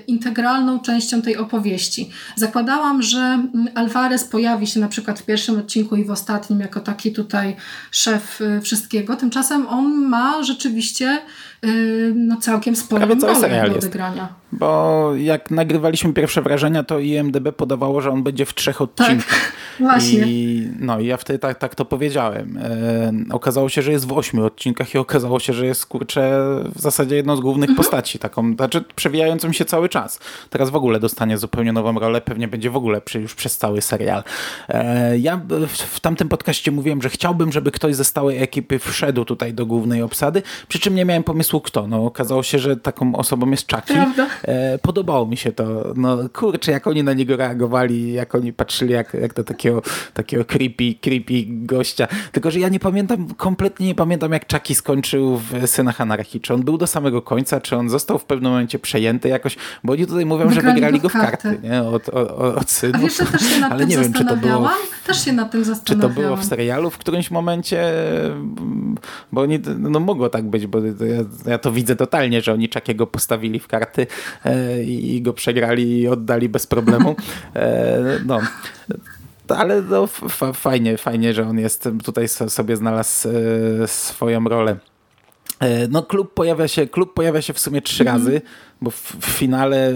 [0.07, 2.11] integralną częścią tej opowieści.
[2.37, 6.81] Zakładałam, że mm, Alvarez pojawi się na przykład w pierwszym odcinku i w ostatnim jako
[6.81, 7.57] taki tutaj
[7.91, 9.17] szef wszystkiego.
[9.17, 11.19] Tymczasem on ma rzeczywiście
[11.65, 13.87] y, no, całkiem sporą Prawie cały serial do jest.
[13.87, 14.29] odegrania.
[14.53, 19.27] Bo jak nagrywaliśmy pierwsze wrażenia, to IMDB podawało, że on będzie w trzech odcinkach.
[19.29, 20.27] Tak, Właśnie.
[20.27, 22.59] I, no i ja wtedy tak, tak to powiedziałem.
[22.63, 26.41] E, okazało się, że jest w ośmiu odcinkach i okazało się, że jest kurczę
[26.75, 27.77] w zasadzie jedną z głównych Mhm.
[27.77, 30.19] postaci, taką, znaczy przewijającą się cały czas.
[30.51, 33.83] Teraz w ogóle dostanie zupełnie nową rolę, pewnie będzie w ogóle przy, już przez cały
[33.83, 34.23] serial.
[34.69, 39.25] E, ja w, w tamtym podcaście mówiłem, że chciałbym, żeby ktoś ze stałej ekipy wszedł
[39.25, 41.87] tutaj do głównej obsady, przy czym nie miałem pomysłu kto.
[41.87, 43.95] No okazało się, że taką osobą jest Chucky.
[43.95, 44.27] Prawda.
[44.43, 45.93] E, podobało mi się to.
[45.97, 49.83] No kurczę, jak oni na niego reagowali, jak oni patrzyli jak, jak do takiego,
[50.15, 52.09] takiego creepy, creepy gościa.
[52.33, 56.41] Tylko, że ja nie pamiętam, kompletnie nie pamiętam jak Chucky skończył w Synach Anarchii.
[56.41, 59.93] Czy on był do samego końca, czy on został w pewnym momencie przejęty jakoś, bo
[59.93, 61.69] oni tutaj mówią, że Wygrali wygrali go w karty, karty.
[61.69, 61.83] nie?
[61.83, 62.97] Od, od, od synów.
[62.97, 64.79] A wiesz, też się nad Ale tym nie wiem, czy to było zastanawiałam?
[65.07, 66.15] Też się nad tym czy to zastanawiałam.
[66.15, 67.93] było w serialu w którymś momencie,
[69.33, 70.93] bo oni, no mogło tak być, bo ja,
[71.47, 74.07] ja to widzę totalnie, że oni Czakiego postawili w karty
[74.45, 77.17] e, i go przegrali i oddali bez problemu.
[77.55, 78.41] E, no.
[79.49, 80.07] Ale no,
[80.55, 83.29] fajnie, fajnie, że on jest tutaj so- sobie znalazł
[83.83, 84.77] e, swoją rolę.
[85.61, 88.43] E, No klub pojawia się, klub pojawia się w sumie trzy razy,
[88.81, 89.93] bo w, w finale,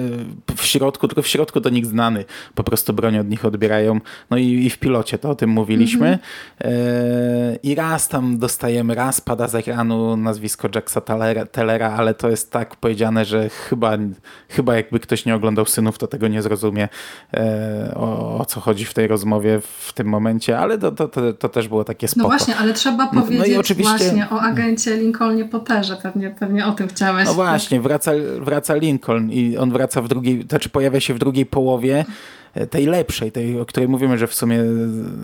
[0.57, 2.25] w środku, tylko w środku to nikt znany.
[2.55, 4.01] Po prostu broń od nich odbierają.
[4.31, 6.07] No i, i w pilocie to o tym mówiliśmy.
[6.07, 6.19] Mhm.
[6.61, 11.01] E, I raz tam dostajemy, raz pada z ekranu nazwisko Jacksa
[11.53, 13.99] Tellera, ale to jest tak powiedziane, że chyba,
[14.49, 16.89] chyba jakby ktoś nie oglądał Synów, to tego nie zrozumie
[17.35, 21.33] e, o, o co chodzi w tej rozmowie w tym momencie, ale to, to, to,
[21.33, 22.23] to też było takie spoko.
[22.23, 23.97] No właśnie, ale trzeba powiedzieć no, no i oczywiście...
[23.99, 27.27] właśnie o agencie Lincolnie Potterze, pewnie, pewnie o tym chciałeś.
[27.27, 31.47] No właśnie, wraca, wraca Lincoln i on wraca w drugiej, znaczy pojawia się w drugiej
[31.47, 32.05] połowie
[32.71, 34.59] tej lepszej, tej, o której mówimy, że w sumie,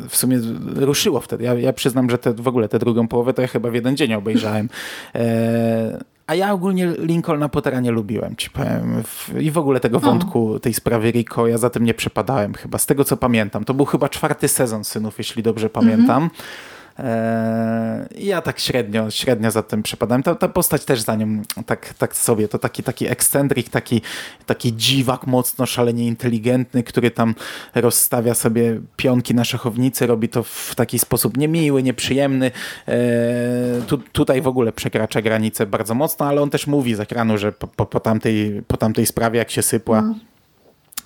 [0.08, 0.40] w sumie
[0.74, 1.44] ruszyło wtedy.
[1.44, 3.96] Ja, ja przyznam, że te, w ogóle tę drugą połowę to ja chyba w jeden
[3.96, 4.68] dzień obejrzałem.
[5.14, 9.02] E, a ja ogólnie Lincolna Pottera nie lubiłem, ci powiem.
[9.40, 12.78] I w ogóle tego wątku, tej sprawy Rico, ja za tym nie przepadałem chyba.
[12.78, 13.64] Z tego co pamiętam.
[13.64, 16.16] To był chyba czwarty sezon Synów, jeśli dobrze pamiętam.
[16.16, 16.75] Mm -hmm.
[16.98, 20.22] Eee, ja tak średnio, średnio za tym przepadałem.
[20.22, 24.02] Ta, ta postać też za nią tak, tak sobie, to taki, taki ekscentrik, taki,
[24.46, 27.34] taki dziwak mocno szalenie inteligentny, który tam
[27.74, 32.50] rozstawia sobie pionki na szachownicy, robi to w taki sposób niemiły, nieprzyjemny.
[32.86, 37.38] Eee, tu, tutaj w ogóle przekracza granicę bardzo mocno, ale on też mówi z ekranu,
[37.38, 40.20] że po, po, po, tamtej, po tamtej sprawie, jak się sypła, mm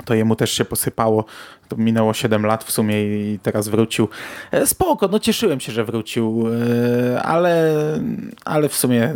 [0.05, 1.25] to jemu też się posypało.
[1.69, 4.09] To minęło 7 lat w sumie i teraz wrócił.
[4.51, 6.45] E, spoko, no cieszyłem się, że wrócił,
[7.15, 7.75] e, ale,
[8.45, 9.15] ale w sumie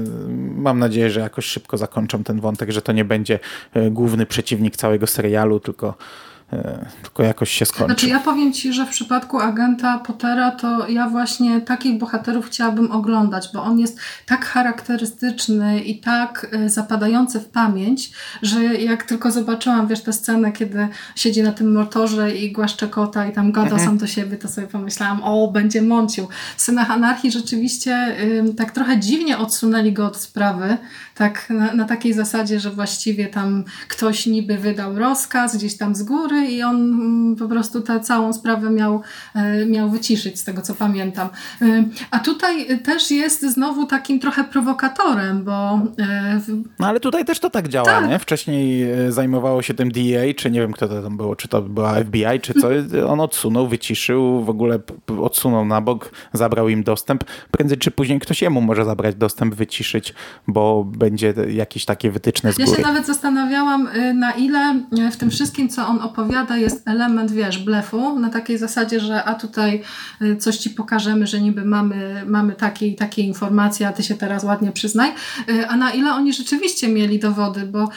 [0.56, 3.38] mam nadzieję, że jakoś szybko zakończą ten wątek, że to nie będzie
[3.74, 5.94] e, główny przeciwnik całego serialu, tylko
[7.02, 7.86] tylko jakoś się skończy.
[7.86, 12.92] Znaczy ja powiem Ci, że w przypadku agenta Pottera to ja właśnie takich bohaterów chciałabym
[12.92, 18.12] oglądać, bo on jest tak charakterystyczny i tak e, zapadający w pamięć,
[18.42, 23.26] że jak tylko zobaczyłam, wiesz, tę scenę, kiedy siedzi na tym motorze i głaszcze kota
[23.26, 23.84] i tam gada mhm.
[23.88, 26.28] sam do siebie, to sobie pomyślałam, o, będzie mącił.
[26.56, 28.16] W Synach Anarchii rzeczywiście
[28.56, 30.76] tak trochę dziwnie odsunęli go od sprawy,
[31.14, 36.02] tak na, na takiej zasadzie, że właściwie tam ktoś niby wydał rozkaz gdzieś tam z
[36.02, 39.02] góry i on mm, po prostu tę całą sprawę miał,
[39.34, 41.28] e, miał wyciszyć, z tego co pamiętam.
[41.62, 45.80] E, a tutaj też jest znowu takim trochę prowokatorem, bo...
[45.98, 46.40] E,
[46.78, 48.08] no ale tutaj też to tak działa, tak.
[48.08, 48.18] nie?
[48.18, 51.94] Wcześniej zajmowało się tym DEA, czy nie wiem kto to tam było, czy to była
[51.94, 52.68] FBI, czy co.
[53.08, 54.78] On odsunął, wyciszył, w ogóle
[55.20, 57.24] odsunął na bok, zabrał im dostęp.
[57.50, 60.14] Prędzej czy później ktoś jemu może zabrać dostęp, wyciszyć,
[60.46, 62.70] bo będzie jakieś takie wytyczne z góry.
[62.70, 66.88] Ja się nawet zastanawiałam, y, na ile y, w tym wszystkim, co on opowiada, jest
[66.88, 69.82] element, wiesz, blefu, na takiej zasadzie, że a tutaj
[70.22, 74.14] y, coś ci pokażemy, że niby mamy, mamy takie i takie informacje, a ty się
[74.14, 75.12] teraz ładnie przyznaj,
[75.68, 77.88] a na ile oni rzeczywiście mieli dowody, bo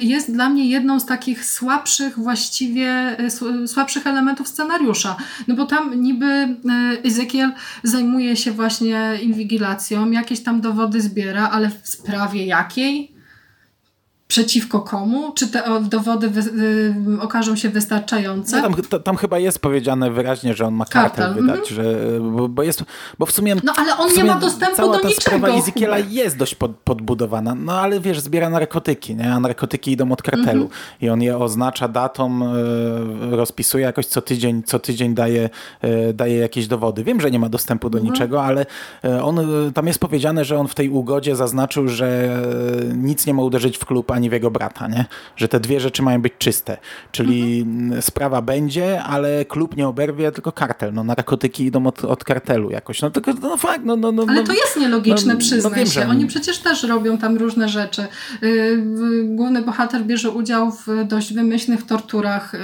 [0.00, 3.16] jest dla mnie jedną z takich słabszych właściwie,
[3.66, 5.16] słabszych elementów scenariusza.
[5.48, 6.56] No bo tam niby e,
[7.04, 7.52] Ezekiel
[7.82, 13.15] zajmuje się właśnie inwigilacją, jakieś tam dowody zbiera, ale w sprawie jakiej?
[14.28, 15.32] Przeciwko komu?
[15.32, 16.30] Czy te dowody
[17.16, 18.56] y, okażą się wystarczające?
[18.56, 21.34] No tam, to, tam, chyba jest powiedziane wyraźnie, że on ma kartę Kartel.
[21.34, 22.14] wydać, mm -hmm.
[22.14, 22.84] że, bo, bo, jest,
[23.18, 25.36] bo w sumie No ale on nie ma dostępu cała do ta niczego.
[25.36, 29.32] sprawa Ezekiela jest dość pod, podbudowana, no ale wiesz, zbiera narkotyki, nie?
[29.32, 31.04] a narkotyki idą od kartelu mm -hmm.
[31.04, 32.40] i on je oznacza datą,
[33.32, 35.50] y, rozpisuje jakoś co tydzień, co tydzień daje,
[35.84, 37.04] y, daje jakieś dowody.
[37.04, 38.12] Wiem, że nie ma dostępu do mm -hmm.
[38.12, 38.66] niczego, ale
[39.22, 39.40] on,
[39.74, 42.38] tam jest powiedziane, że on w tej ugodzie zaznaczył, że
[42.94, 45.04] nic nie ma uderzyć w klub ani w jego brata, nie?
[45.36, 46.76] Że te dwie rzeczy mają być czyste.
[47.12, 48.02] Czyli mhm.
[48.02, 50.94] sprawa będzie, ale klub nie oberwie, tylko kartel.
[50.94, 53.02] No narkotyki idą od, od kartelu jakoś.
[53.02, 55.76] No tylko, no fakt, no, no, no Ale to no, jest nielogiczne, no, przyznaj no
[55.76, 56.00] wiem, się.
[56.00, 56.08] Że...
[56.08, 58.06] Oni przecież też robią tam różne rzeczy.
[58.42, 58.82] Yy,
[59.24, 62.52] główny bohater bierze udział w dość wymyślnych torturach.
[62.52, 62.60] Yy,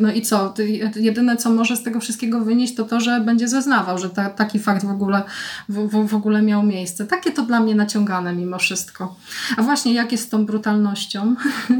[0.00, 0.54] no i co?
[0.96, 4.58] Jedyne, co może z tego wszystkiego wynieść, to to, że będzie zeznawał, że ta, taki
[4.58, 5.22] fakt w ogóle,
[5.68, 7.06] w, w ogóle miał miejsce.
[7.06, 9.14] Takie to dla mnie naciągane mimo wszystko.
[9.56, 10.46] A właśnie, jak jest z tą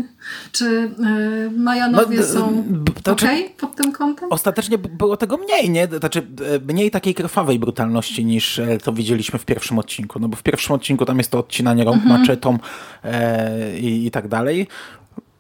[0.53, 2.65] Czy y, Majanowie no, są
[3.03, 3.21] to, ok
[3.57, 4.33] pod tym kątem?
[4.33, 5.87] Ostatecznie było tego mniej, nie?
[5.87, 10.19] Znaczy e, mniej takiej krwawej brutalności niż e, to widzieliśmy w pierwszym odcinku.
[10.19, 12.21] No bo w pierwszym odcinku tam jest to odcinanie rąk mhm.
[12.21, 12.59] maczetą
[13.05, 14.67] e, i, i tak dalej.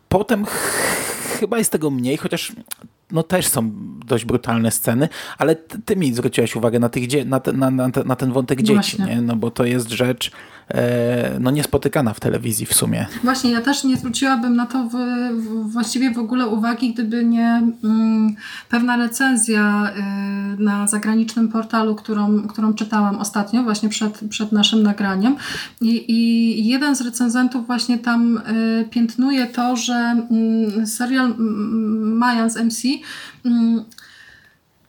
[0.09, 0.45] Potem
[1.39, 2.53] chyba jest tego mniej, chociaż
[3.13, 3.71] no też są
[4.07, 8.17] dość brutalne sceny, ale ty, ty mi zwróciłaś uwagę na, tych, na, na, na, na
[8.17, 9.21] ten wątek dzieci, nie?
[9.23, 10.33] no bo to jest rzecz e,
[11.41, 13.07] no niespotykana w telewizji w sumie.
[13.25, 14.93] Właśnie, ja też nie zwróciłabym na to w,
[15.43, 18.35] w, właściwie w ogóle uwagi, gdyby nie mm,
[18.69, 19.93] pewna recenzja
[20.59, 25.37] y, na zagranicznym portalu, którą, którą czytałam ostatnio, właśnie przed, przed naszym nagraniem.
[25.81, 30.27] I, I jeden z recenzentów właśnie tam y, piętnuje to, że
[30.83, 31.35] y, serial
[31.99, 32.83] Mayans MC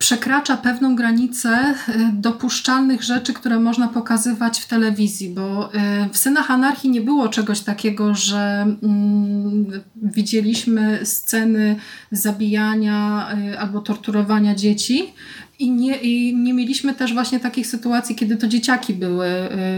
[0.01, 1.73] przekracza pewną granicę
[2.13, 5.69] dopuszczalnych rzeczy, które można pokazywać w telewizji, bo
[6.11, 11.75] w Synach Anarchii nie było czegoś takiego, że mm, widzieliśmy sceny
[12.11, 13.27] zabijania
[13.59, 15.13] albo torturowania dzieci,
[15.61, 19.27] i nie, I nie mieliśmy też właśnie takich sytuacji, kiedy to dzieciaki były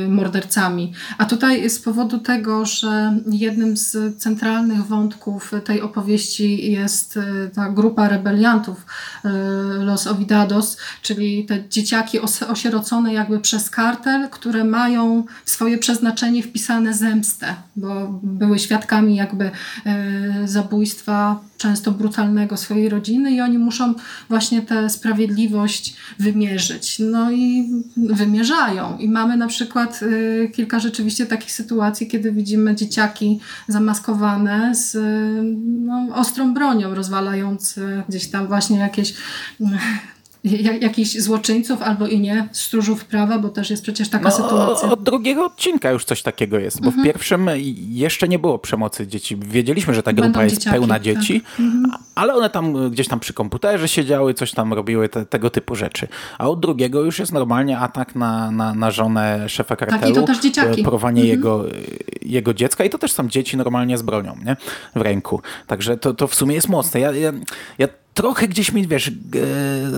[0.05, 0.93] y, mordercami.
[1.17, 7.69] A tutaj z powodu tego, że jednym z centralnych wątków tej opowieści jest y, ta
[7.69, 8.85] grupa rebeliantów
[9.25, 9.29] y,
[9.83, 12.19] Los Ovidados, czyli te dzieciaki
[12.49, 19.51] osierocone jakby przez kartel, które mają swoje przeznaczenie wpisane zemstę, bo były świadkami jakby
[20.45, 23.93] zabójstwa często brutalnego swojej rodziny i oni muszą
[24.29, 26.99] właśnie tę sprawiedliwość wymierzyć.
[26.99, 28.97] No i wymierzają.
[28.97, 34.97] I mamy na przykład y, kilka rzeczywiście takich sytuacji, kiedy widzimy dzieciaki zamaskowane z
[35.85, 39.13] no, ostrą bronią, rozwalając gdzieś tam właśnie jakieś
[40.81, 44.89] jakichś złoczyńców albo i nie, stróżów prawa, bo też jest przecież taka no, sytuacja.
[44.89, 47.03] Od drugiego odcinka już coś takiego jest, bo mhm.
[47.03, 47.49] w pierwszym
[47.89, 49.37] jeszcze nie było przemocy dzieci.
[49.41, 51.03] Wiedzieliśmy, że ta grupa Będą jest dzieciaki, pełna tak.
[51.03, 51.59] dzieci, tak.
[51.59, 51.91] mhm.
[52.15, 56.07] ale one tam gdzieś tam przy komputerze siedziały, coś tam robiły, te, tego typu rzeczy.
[56.37, 60.01] A od drugiego już jest normalnie atak na, na, na żonę szefa kartelu.
[60.01, 60.83] Tak, i to też dzieciaki.
[60.83, 61.39] Porwanie mhm.
[61.39, 61.65] jego,
[62.21, 64.55] jego dziecka i to też są dzieci normalnie z bronią nie?
[64.95, 65.41] w ręku.
[65.67, 66.99] Także to, to w sumie jest mocne.
[66.99, 67.31] Ja, ja,
[67.77, 69.11] ja trochę gdzieś mi, wiesz,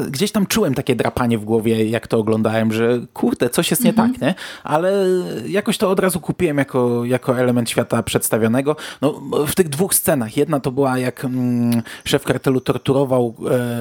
[0.10, 3.90] gdzieś tam czułem takie drapanie w głowie, jak to oglądałem, że kurde, coś jest nie
[3.90, 4.12] mhm.
[4.12, 4.36] tak, nie?
[4.64, 5.08] Ale
[5.48, 8.76] jakoś to od razu kupiłem jako, jako element świata przedstawionego.
[9.02, 10.38] No, w tych dwóch scenach.
[10.38, 13.36] Jedna to była, jak mm, szef kartelu torturował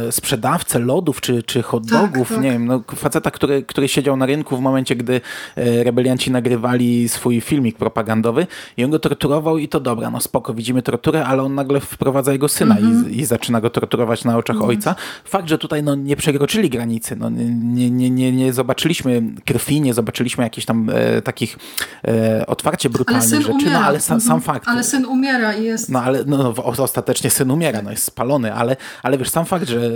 [0.09, 2.45] e, sprzedawcę lodów czy, czy hot tak, dogów, tak, tak.
[2.45, 5.21] nie wiem, no, faceta, który, który siedział na rynku w momencie, gdy
[5.57, 10.55] e, rebelianci nagrywali swój filmik propagandowy i on go torturował i to dobra, no spoko,
[10.55, 13.11] widzimy torturę, ale on nagle wprowadza jego syna mhm.
[13.11, 14.71] i, i zaczyna go torturować na oczach mhm.
[14.71, 14.95] ojca.
[15.25, 19.95] Fakt, że tutaj no, nie przekroczyli granicy, no, nie, nie, nie, nie zobaczyliśmy krwi, nie
[19.95, 21.59] zobaczyliśmy jakichś tam e, takich
[22.09, 23.81] e, otwarcie brutalnych rzeczy, no, umiera.
[23.81, 24.43] no ale sam, sam, mhm.
[24.43, 24.69] fakt.
[24.69, 25.89] Ale syn umiera i jest...
[25.89, 29.69] No ale no, no, ostatecznie syn umiera, no jest spalony, ale, ale wiesz, sam fakt,
[29.69, 29.91] że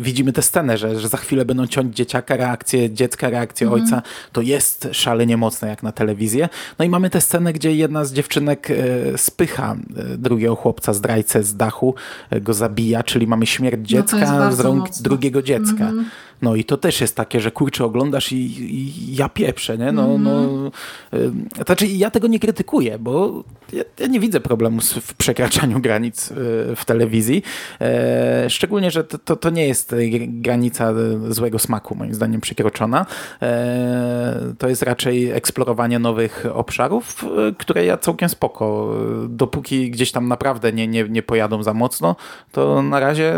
[0.00, 3.82] widzimy tę scenę, że, że za chwilę będą ciąć dzieciaka, reakcję dziecka, reakcję mhm.
[3.82, 4.02] ojca,
[4.32, 6.48] to jest szalenie mocne jak na telewizję.
[6.78, 9.76] No i mamy tę scenę, gdzie jedna z dziewczynek e, spycha
[10.18, 11.94] drugiego chłopca, zdrajcę z dachu,
[12.40, 15.02] go zabija, czyli mamy śmierć no dziecka no z rąk mocno.
[15.02, 15.88] drugiego dziecka.
[15.88, 16.08] Mm -hmm.
[16.42, 19.92] No i to też jest takie, że kurczę, oglądasz i, i ja pieprzę, nie?
[19.92, 20.70] No, mm no,
[21.14, 26.30] y, znaczy ja tego nie krytykuję, bo ja, ja, nie widzę problemu w przekraczaniu granic
[26.30, 26.34] y,
[26.76, 27.42] w telewizji.
[27.80, 29.94] E, szczególnie, że to, to, to, nie jest
[30.26, 30.92] granica
[31.28, 33.06] złego smaku, moim zdaniem, przekroczona.
[33.42, 38.94] E, to jest raczej eksplorowanie nowych obszarów, y, które ja całkiem spoko.
[39.28, 42.16] Dopóki gdzieś tam naprawdę nie, nie, nie pojadą za mocno,
[42.52, 43.34] to na razie,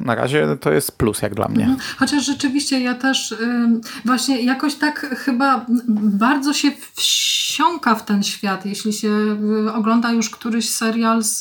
[0.00, 1.64] na razie to jest plus jak dla mnie.
[1.64, 1.80] Mhm.
[1.98, 3.34] Chociaż rzeczywiście ja też
[4.04, 9.08] właśnie jakoś tak chyba bardzo się wsiąka w ten świat, jeśli się
[9.66, 11.38] y, ogląda już któryś serial z,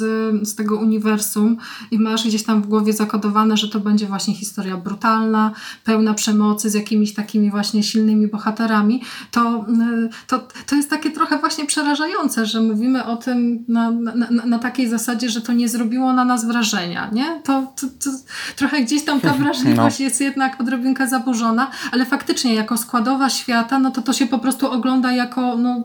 [0.47, 1.57] z tego uniwersum
[1.91, 5.51] i masz gdzieś tam w głowie zakodowane, że to będzie właśnie historia brutalna,
[5.83, 9.01] pełna przemocy z jakimiś takimi właśnie silnymi bohaterami,
[9.31, 9.65] to,
[10.05, 14.59] y, to, to jest takie trochę właśnie przerażające, że mówimy o tym na, na, na
[14.59, 17.41] takiej zasadzie, że to nie zrobiło na nas wrażenia, nie?
[17.43, 18.09] To, to, to
[18.55, 20.05] trochę gdzieś tam ta wrażliwość no.
[20.05, 24.71] jest jednak odrobinkę zaburzona, ale faktycznie jako składowa świata, no to to się po prostu
[24.71, 25.83] ogląda jako no,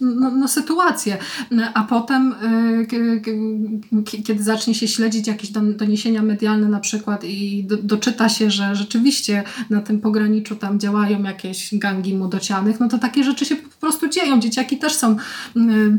[0.00, 1.18] no, no sytuację.
[1.74, 2.34] A potem,
[2.82, 8.76] y, kiedy zacznie się śledzić jakieś doniesienia medialne na przykład i do, doczyta się, że
[8.76, 13.80] rzeczywiście na tym pograniczu tam działają jakieś gangi młodocianych, no to takie rzeczy się po
[13.80, 14.40] prostu dzieją.
[14.40, 15.16] Dzieciaki też są
[15.56, 15.98] y,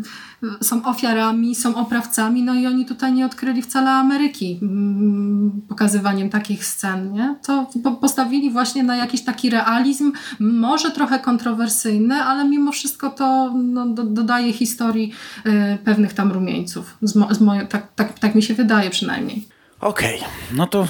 [0.61, 6.65] są ofiarami, są oprawcami, no i oni tutaj nie odkryli wcale Ameryki mm, pokazywaniem takich
[6.65, 7.35] scen, nie?
[7.43, 7.67] To
[8.01, 14.03] postawili właśnie na jakiś taki realizm, może trochę kontrowersyjny, ale mimo wszystko to no, do,
[14.03, 15.13] dodaje historii
[15.45, 16.97] y, pewnych tam rumieńców.
[17.01, 19.47] Z mo, z tak, tak, tak mi się wydaje przynajmniej.
[19.81, 20.29] Okej, okay.
[20.51, 20.87] no to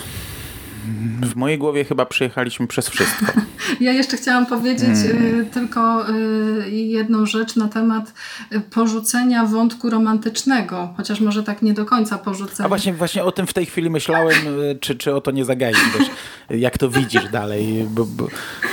[1.22, 3.26] w mojej głowie chyba przyjechaliśmy przez wszystko.
[3.80, 5.50] Ja jeszcze chciałam powiedzieć hmm.
[5.50, 8.14] tylko y, jedną rzecz na temat
[8.52, 12.66] y, porzucenia wątku romantycznego, chociaż może tak nie do końca porzucenia.
[12.66, 14.36] A właśnie, właśnie o tym w tej chwili myślałem,
[14.80, 15.78] czy, czy o to nie zagaić,
[16.50, 17.86] jak to widzisz dalej.
[17.90, 18.28] Bo, bo,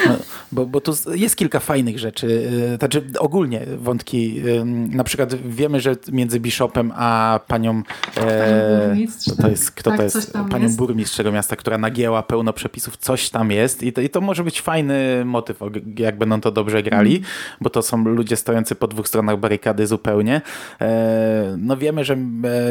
[0.07, 0.17] no,
[0.53, 2.51] bo, bo tu jest kilka fajnych rzeczy.
[2.75, 4.43] E, znaczy ogólnie wątki.
[4.91, 7.83] Na przykład wiemy, że między Bishopem a panią
[8.17, 8.97] e,
[9.29, 10.33] to, to jest, kto tak, to jest?
[10.51, 10.77] Panią jest.
[10.77, 14.45] burmistrz tego miasta, która nagięła pełno przepisów, coś tam jest i to, i to może
[14.45, 15.61] być fajny motyw,
[15.99, 17.29] jak będą to dobrze grali, mm.
[17.61, 20.41] bo to są ludzie stojący po dwóch stronach barykady zupełnie.
[20.81, 22.17] E, no wiemy, że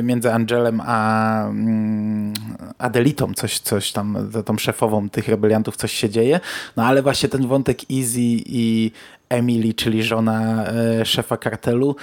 [0.03, 2.33] między Angelem a mm,
[2.77, 6.39] Adelitą coś, coś tam, tą szefową tych rebeliantów coś się dzieje,
[6.75, 8.91] no ale właśnie ten wątek Easy i
[9.29, 11.95] Emily, czyli żona e, szefa kartelu,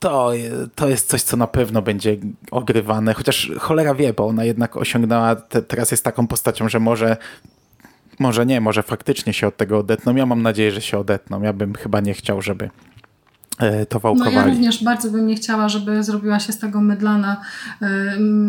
[0.00, 0.32] to,
[0.74, 2.16] to jest coś, co na pewno będzie
[2.50, 7.16] ogrywane, chociaż cholera wie, bo ona jednak osiągnęła, te, teraz jest taką postacią, że może
[8.18, 10.16] może nie, może faktycznie się od tego odetną.
[10.16, 11.42] Ja mam nadzieję, że się odetną.
[11.42, 12.70] Ja bym chyba nie chciał, żeby
[13.88, 14.34] to wałkowali.
[14.34, 17.40] No ja również bardzo bym nie chciała, żeby zrobiła się z tego mydlana,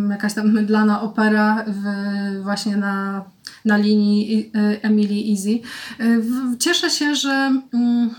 [0.10, 3.24] jakaś tam mydlana opera w, właśnie na
[3.66, 5.60] na linii y, Emily Easy.
[6.60, 8.10] Cieszę się, że mm,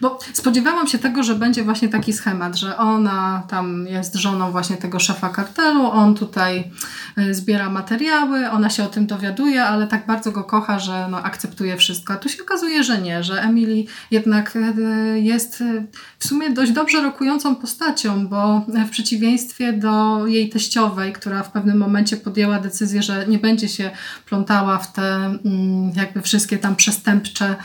[0.00, 4.76] bo spodziewałam się tego, że będzie właśnie taki schemat, że ona tam jest żoną właśnie
[4.76, 6.70] tego szefa kartelu, on tutaj
[7.18, 11.22] y, zbiera materiały, ona się o tym dowiaduje, ale tak bardzo go kocha, że no,
[11.22, 12.12] akceptuje wszystko.
[12.12, 15.86] A tu się okazuje, że nie, że Emily jednak y, jest y,
[16.18, 21.78] w sumie dość dobrze rokującą postacią, bo w przeciwieństwie do jej teściowej, która w pewnym
[21.78, 23.90] momencie podjęła decyzję, że nie będzie się
[24.26, 27.56] plątała w te mm, jakby wszystkie tam przestępcze,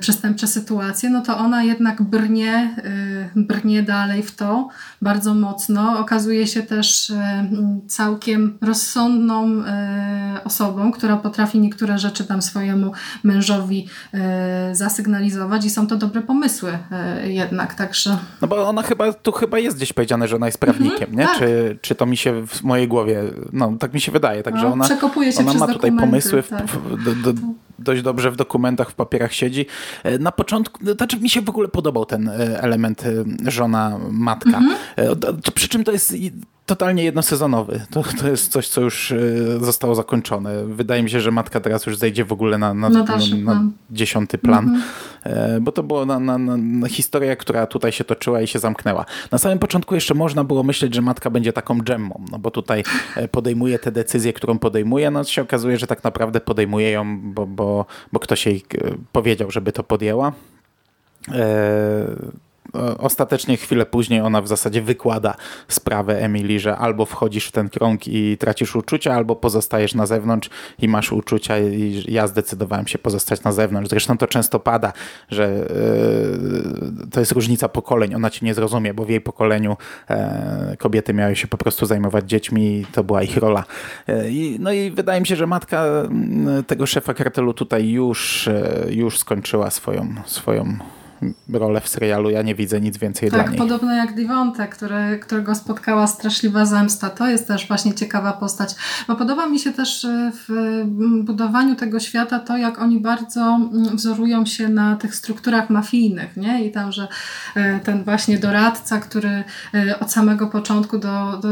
[0.00, 2.76] przestępcze sytuacje, no to ona jednak brnie,
[3.36, 4.68] y, brnie dalej w to
[5.02, 5.98] bardzo mocno.
[5.98, 7.16] Okazuje się też y,
[7.88, 9.64] całkiem rozsądną y,
[10.44, 12.92] osobą, która potrafi niektóre rzeczy tam swojemu
[13.24, 13.88] mężowi
[14.72, 16.78] zasygnalizować i są to dobre pomysły
[17.24, 18.18] jednak, także...
[18.40, 21.26] No bo ona chyba, tu chyba jest gdzieś powiedziane, że ona jest prawnikiem, mhm, nie?
[21.26, 21.38] Tak.
[21.38, 23.22] Czy, czy to mi się w mojej głowie,
[23.52, 24.88] no tak mi się wydaje, także no, ona,
[25.38, 26.66] ona ma tutaj pomysły tak.
[26.66, 27.40] w, do, do,
[27.78, 29.66] dość dobrze w dokumentach, w papierach siedzi.
[30.02, 34.58] E, na początku, znaczy mi się w ogóle podobał ten e, element e, żona, matka.
[34.58, 34.76] Mhm.
[35.54, 36.14] Przy czym to jest
[36.66, 37.80] totalnie jednosezonowy.
[37.90, 39.14] To, to jest coś, co już
[39.60, 40.64] zostało zakończone.
[40.66, 43.04] Wydaje mi się, że matka teraz już zejdzie w ogóle na, na, na,
[43.44, 44.64] na dziesiąty plan,
[45.24, 45.64] mhm.
[45.64, 49.04] bo to była na, na, historia, która tutaj się toczyła i się zamknęła.
[49.32, 52.84] Na samym początku jeszcze można było myśleć, że matka będzie taką dżemmą, no bo tutaj
[53.30, 57.86] podejmuje te decyzje, którą podejmuje, no się okazuje, że tak naprawdę podejmuje ją, bo, bo
[58.12, 60.32] bo, ktoś jej e, powiedział, żeby to podjęła.
[61.32, 62.06] E,
[62.98, 65.34] ostatecznie chwilę później ona w zasadzie wykłada
[65.68, 70.50] sprawę Emily, że albo wchodzisz w ten krąg i tracisz uczucia, albo pozostajesz na zewnątrz
[70.78, 73.90] i masz uczucia i ja zdecydowałem się pozostać na zewnątrz.
[73.90, 74.92] Zresztą to często pada,
[75.30, 75.66] że
[77.00, 78.14] yy, to jest różnica pokoleń.
[78.14, 79.76] Ona cię nie zrozumie, bo w jej pokoleniu
[80.10, 83.64] yy, kobiety miały się po prostu zajmować dziećmi i to była ich rola.
[84.08, 85.84] Yy, no i wydaje mi się, że matka
[86.66, 88.48] tego szefa kartelu tutaj już,
[88.90, 90.78] już skończyła swoją, swoją
[91.52, 92.30] rolę w serialu.
[92.30, 93.58] Ja nie widzę nic więcej tak, dla niej.
[93.58, 97.10] Tak, podobno jak Divonte, który, którego spotkała straszliwa zemsta.
[97.10, 98.74] To jest też właśnie ciekawa postać.
[99.08, 100.82] Bo podoba mi się też e, w
[101.24, 103.60] budowaniu tego świata to, jak oni bardzo
[103.92, 106.64] wzorują się na tych strukturach mafijnych, nie?
[106.66, 107.08] I tam, że
[107.54, 109.44] e, ten właśnie doradca, który
[109.74, 111.48] e, od samego początku do, do,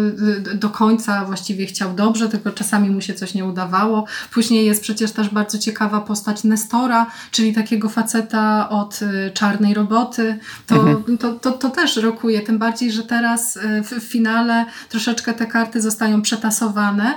[0.55, 4.05] do końca właściwie chciał dobrze, tylko czasami mu się coś nie udawało.
[4.33, 9.01] Później jest przecież też bardzo ciekawa postać Nestora, czyli takiego faceta od
[9.35, 11.19] czarnych czarnej roboty, to, mhm.
[11.19, 12.41] to, to, to, też rokuje.
[12.41, 17.15] Tym bardziej, że teraz e, w, w finale troszeczkę te karty zostają przetasowane.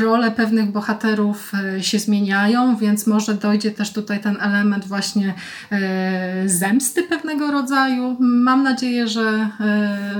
[0.00, 5.34] Role pewnych bohaterów e, się zmieniają, więc może dojdzie też tutaj ten element właśnie
[5.72, 8.16] e, zemsty pewnego rodzaju.
[8.20, 9.48] Mam nadzieję, że,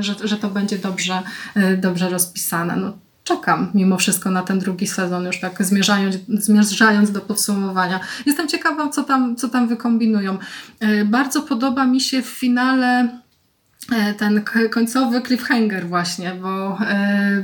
[0.01, 1.23] że, że to będzie dobrze,
[1.79, 2.77] dobrze rozpisane.
[2.77, 8.01] No, czekam mimo wszystko na ten drugi sezon, już tak zmierzając, zmierzając do podsumowania.
[8.27, 10.39] Jestem ciekawa, co tam, co tam wykombinują.
[10.81, 13.21] E, bardzo podoba mi się w finale
[13.93, 17.43] e, ten końcowy cliffhanger właśnie, bo e,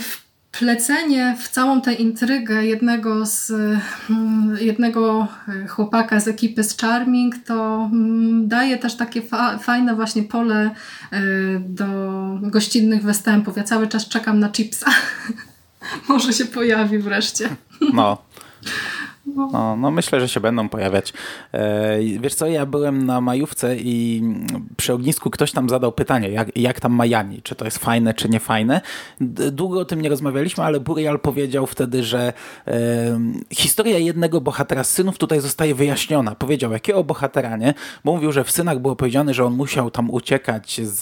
[0.00, 0.25] w
[0.56, 3.50] wplecenie w całą tę intrygę jednego z
[4.10, 5.28] mm, jednego
[5.68, 10.70] chłopaka z ekipy z Charming to mm, daje też takie fa fajne właśnie pole
[11.12, 11.16] y,
[11.68, 11.86] do
[12.42, 13.56] gościnnych występów.
[13.56, 14.86] Ja cały czas czekam na chipsa.
[16.08, 17.48] Może się pojawi wreszcie.
[17.92, 18.22] No.
[19.36, 21.12] No, no myślę, że się będą pojawiać.
[21.52, 24.22] E, wiesz co, ja byłem na majówce i
[24.76, 28.28] przy ognisku ktoś tam zadał pytanie, jak, jak tam Majani, czy to jest fajne, czy
[28.28, 28.80] nie fajne.
[29.52, 32.32] Długo o tym nie rozmawialiśmy, ale Burial powiedział wtedy, że
[33.50, 36.34] historia jednego bohatera z synów tutaj zostaje wyjaśniona.
[36.34, 37.74] Powiedział, jakiego bohatera, nie?
[38.04, 40.98] Bo mówił, że w synach było powiedziane, że on musiał tam uciekać z,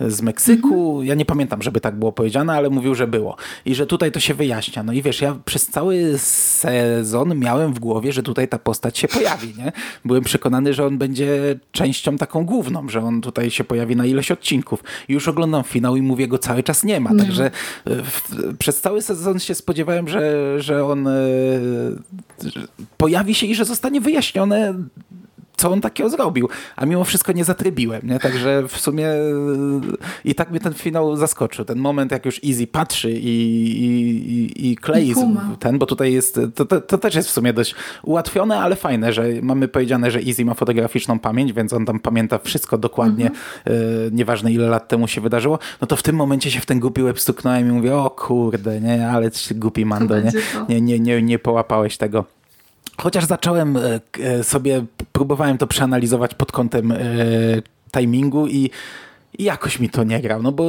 [0.00, 0.88] z Meksyku.
[0.88, 1.06] Mhm.
[1.06, 3.36] Ja nie pamiętam, żeby tak było powiedziane, ale mówił, że było.
[3.64, 4.82] I że tutaj to się wyjaśnia.
[4.82, 9.08] No i wiesz, ja przez cały sezon miałem w głowie, że tutaj ta postać się
[9.08, 9.72] pojawi, nie?
[10.04, 14.30] Byłem przekonany, że on będzie częścią taką główną, że on tutaj się pojawi na ileś
[14.30, 14.84] odcinków.
[15.08, 17.10] Już oglądam finał i mówię, go cały czas nie ma.
[17.10, 17.18] Nie.
[17.18, 17.50] Także e,
[17.84, 18.22] w,
[18.58, 21.12] przez cały sezon się spodziewałem, że, że on e,
[22.44, 22.66] że
[22.96, 24.74] pojawi się i że zostanie wyjaśnione
[25.62, 28.18] co on takiego zrobił, a mimo wszystko nie zatrybiłem, nie?
[28.18, 29.20] Także w sumie e,
[30.24, 31.64] i tak mnie ten finał zaskoczył.
[31.64, 33.26] Ten moment, jak już Easy patrzy i,
[33.84, 33.90] i,
[34.32, 35.14] i, i klei
[35.58, 39.12] ten, bo tutaj jest, to, to, to też jest w sumie dość ułatwione, ale fajne,
[39.12, 43.70] że mamy powiedziane, że Easy ma fotograficzną pamięć, więc on tam pamięta wszystko dokładnie, e,
[44.12, 47.02] nieważne ile lat temu się wydarzyło, no to w tym momencie się w ten głupi
[47.02, 50.14] łeb stuknąłem i mówię, o kurde, nie, ale głupi Mando,
[50.68, 52.41] nie, nie, nie, nie połapałeś tego.
[52.98, 56.96] Chociaż zacząłem e, e, sobie, próbowałem to przeanalizować pod kątem e,
[57.92, 58.70] timingu i
[59.38, 60.64] i jakoś mi to nie grał, no bo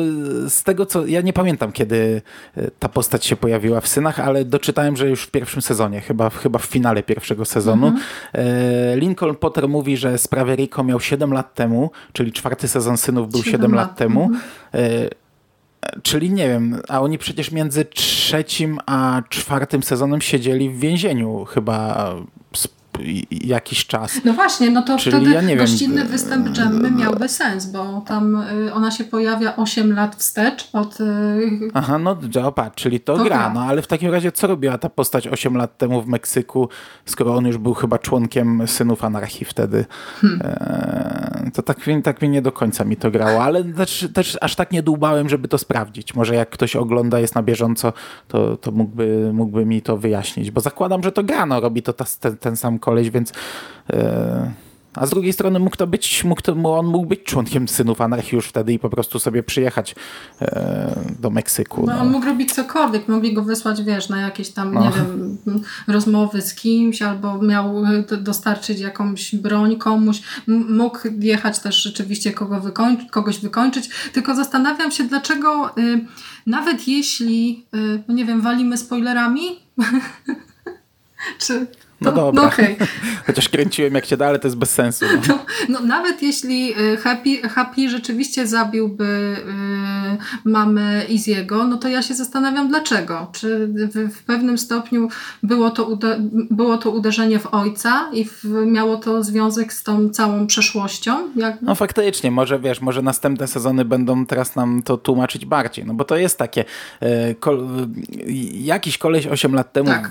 [0.47, 2.21] z tego co, ja nie pamiętam kiedy
[2.79, 6.59] ta postać się pojawiła w Synach, ale doczytałem, że już w pierwszym sezonie, chyba, chyba
[6.59, 7.93] w finale pierwszego sezonu.
[8.33, 13.31] E, Lincoln Potter mówi, że sprawę Rico miał 7 lat temu, czyli czwarty sezon Synów
[13.31, 14.29] był 7, Siedem lat lat, temu.
[14.73, 14.79] E,
[16.03, 22.15] Czyli nie wiem, a oni przecież między trzecim a czwartym sezonem siedzieli w więzieniu chyba
[23.31, 24.19] jakiś czas.
[24.25, 27.65] No właśnie, no to Czyli wtedy ja nie wiem, gościnny e, występ Gemmy miałby sens,
[27.65, 28.35] bo tam
[28.67, 30.99] y, ona się pojawia 8 lat wstecz od...
[31.01, 31.05] y,
[31.73, 32.17] Aha, no
[32.55, 33.37] patrz, czyli to, To gra.
[33.37, 33.53] gra.
[33.53, 36.69] No ale w takim razie co robiła ta postać 8 lat temu w Meksyku,
[37.05, 39.85] skoro on już był chyba członkiem Synów Anarchii wtedy?
[40.21, 40.39] Hmm.
[40.43, 44.55] Eee, to tak, tak mi nie do końca mi to grało, ale też, też aż
[44.55, 46.15] tak nie dłubałem, żeby to sprawdzić.
[46.15, 47.93] Może jak ktoś ogląda, jest na bieżąco,
[48.27, 51.93] to, to mógłby, mógłby mi to wyjaśnić, bo zakładam, że to gra, no robi to
[51.93, 53.31] ta, ten, ten sam koleś, więc...
[53.89, 54.51] Eee,
[54.95, 58.35] a z drugiej strony mógł to być, mógł to, on mógł być członkiem Synów Anarchii
[58.35, 59.95] już wtedy i po prostu sobie przyjechać
[60.41, 61.85] e, do Meksyku.
[61.87, 62.01] No, no.
[62.01, 64.81] on mógł robić cokolwiek, mogli go wysłać, wiesz, na jakieś tam, No.
[64.83, 65.37] nie wiem,
[65.87, 70.21] rozmowy z kimś, albo miał d- dostarczyć jakąś broń komuś,
[70.69, 76.05] mógł jechać też rzeczywiście kogo wykoń- kogoś wykończyć, tylko zastanawiam się, dlaczego y,
[76.47, 77.65] nawet jeśli,
[78.09, 79.43] y, nie wiem, walimy spoilerami,
[81.47, 81.67] czy...
[82.03, 82.41] No to- dobra.
[82.41, 82.77] No okej.
[83.27, 85.05] Chociaż kręciłem jak się da, ale to jest bez sensu.
[85.27, 85.33] No.
[85.69, 89.35] No, no nawet jeśli y, Happy, Happy rzeczywiście zabiłby
[90.45, 93.27] y, mamę Iziego, no to ja się zastanawiam dlaczego.
[93.31, 95.09] Czy w, w pewnym stopniu
[95.43, 95.97] było to,
[96.51, 101.17] było to uderzenie w ojca i w, miało to związek z tą całą przeszłością?
[101.35, 105.93] Jak, no faktycznie, może wiesz, może następne sezony będą teraz nam to tłumaczyć bardziej, no
[105.93, 106.65] bo to jest takie,
[106.99, 107.67] e, kol,
[108.27, 110.09] e, jakiś koleś 8 lat temu Tak,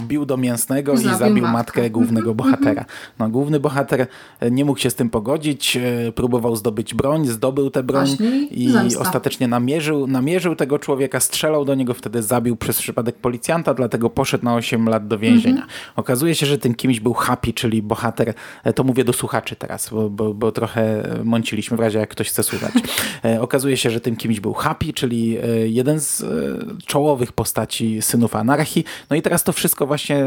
[0.00, 1.58] wbił do mięsnego i Zabił zabił matkę.
[1.58, 2.84] matkę głównego bohatera.
[3.18, 4.06] No główny bohater
[4.40, 8.46] e, nie mógł się z tym pogodzić, e, próbował zdobyć broń, zdobył tę broń Właśnie
[8.46, 9.00] i zemsta.
[9.00, 14.44] ostatecznie namierzył, namierzył tego człowieka, strzelał do niego, wtedy zabił przez przypadek policjanta, dlatego poszedł
[14.44, 15.66] na 8 lat do więzienia.
[15.96, 19.90] Okazuje się, że tym kimś był Happy, czyli bohater, e, to mówię do słuchaczy teraz,
[19.90, 22.72] bo, bo, bo trochę mąciliśmy w razie jak ktoś chce słuchać.
[23.40, 26.24] Okazuje się, że tym kimś był Happy, czyli jeden z
[26.86, 28.84] czołowych postaci Synów Anarchii.
[29.10, 30.26] No i teraz to wszystko właśnie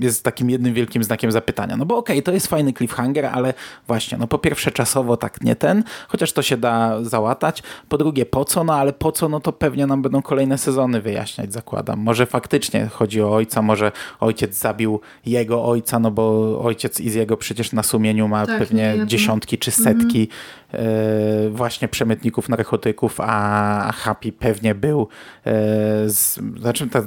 [0.00, 1.76] jest takim jednym wielkim znakiem zapytania.
[1.76, 3.54] No bo okej, to jest fajny cliffhanger, ale
[3.86, 7.62] właśnie, no po pierwsze czasowo tak nie ten, chociaż to się da załatać.
[7.88, 11.00] Po drugie po co, no ale po co, no to pewnie nam będą kolejne sezony
[11.00, 12.00] wyjaśniać, zakładam.
[12.00, 16.24] Może faktycznie chodzi o ojca, może ojciec zabił jego ojca, no bo
[16.64, 19.06] ojciec i z jego przecież na sumieniu ma Tak, pewnie niejedno.
[19.06, 20.28] dziesiątki czy setki e,
[21.50, 25.08] właśnie przemytników narkotyków, a Happy pewnie był e,
[26.08, 27.04] z, znaczy tak,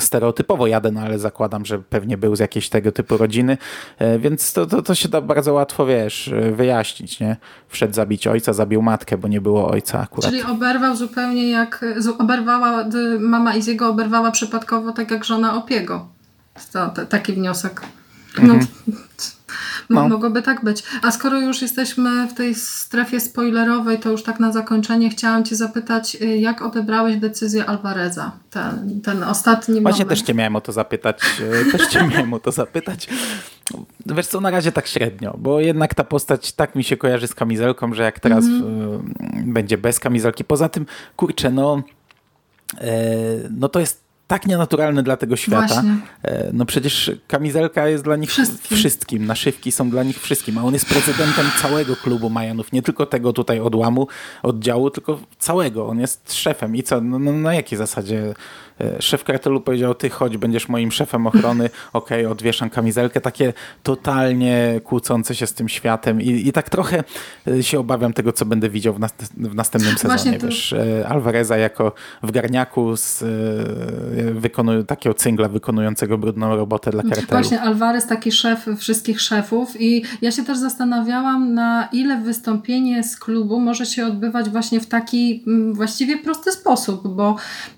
[0.00, 3.58] stereotypowo jadę, no ale zakładam, że pewnie był z jakiejś tego typu rodziny,
[3.98, 7.36] e, więc to, to, to się da bardzo łatwo, wiesz, e, wyjaśnić, nie?
[7.68, 10.30] Wszedł zabić ojca, zabił matkę, bo nie było ojca akurat.
[10.30, 11.84] Czyli oberwał zupełnie jak,
[12.18, 12.84] oberwała,
[13.20, 16.08] mama Iziego oberwała przypadkowo tak jak żona Opiego.
[16.72, 17.82] To, to, taki wniosek.
[18.42, 18.66] No, m-
[19.90, 20.08] No.
[20.08, 20.82] Mogłoby tak być.
[21.02, 25.56] A skoro już jesteśmy w tej strefie spoilerowej, to już tak na zakończenie chciałam Cię
[25.56, 28.32] zapytać, y, jak odebrałeś decyzję Alvareza?
[28.50, 30.08] Ten, ten ostatni Właśnie moment.
[30.18, 31.20] też cię miałem o to zapytać.
[31.68, 33.08] e, Też cię miałem o to zapytać.
[34.06, 37.34] Wiesz co, na razie tak średnio, bo jednak ta postać tak mi się kojarzy z
[37.34, 39.12] kamizelką, że jak teraz Mhm.
[39.34, 40.44] e, będzie bez kamizelki.
[40.44, 40.86] Poza tym,
[41.16, 41.82] kurczę, no,
[43.50, 45.66] no to jest tak nienaturalne dla tego świata.
[45.66, 45.96] Właśnie.
[46.22, 48.76] E, No przecież kamizelka jest dla nich Wszystkim.
[48.78, 49.26] wszystkim.
[49.26, 53.32] Naszywki są dla nich wszystkim, a on jest prezydentem całego klubu Majanów, nie tylko tego
[53.32, 54.06] tutaj odłamu,
[54.42, 55.86] oddziału, tylko całego.
[55.86, 58.34] On jest szefem i co, no, no na jakiej zasadzie
[59.00, 63.52] szef kartelu powiedział, ty chodź, będziesz moim szefem ochrony, okej, odwieszam kamizelkę, takie
[63.82, 66.20] totalnie kłócące się z tym światem.
[66.20, 67.04] I, i tak trochę
[67.48, 71.08] e, się obawiam tego, co będę widział w, nas, w następnym sezonie, to- wiesz, e,
[71.08, 73.26] Alvareza jako w garniaku z, e,
[74.32, 77.26] wykonują takiego cyngla wykonującego brudną robotę dla kartelu.
[77.28, 79.80] Właśnie Alvarez taki szef wszystkich szefów.
[79.80, 84.86] I ja się też zastanawiałam na ile wystąpienie z klubu może się odbywać właśnie w
[84.86, 87.36] taki mm, właściwie prosty sposób, bo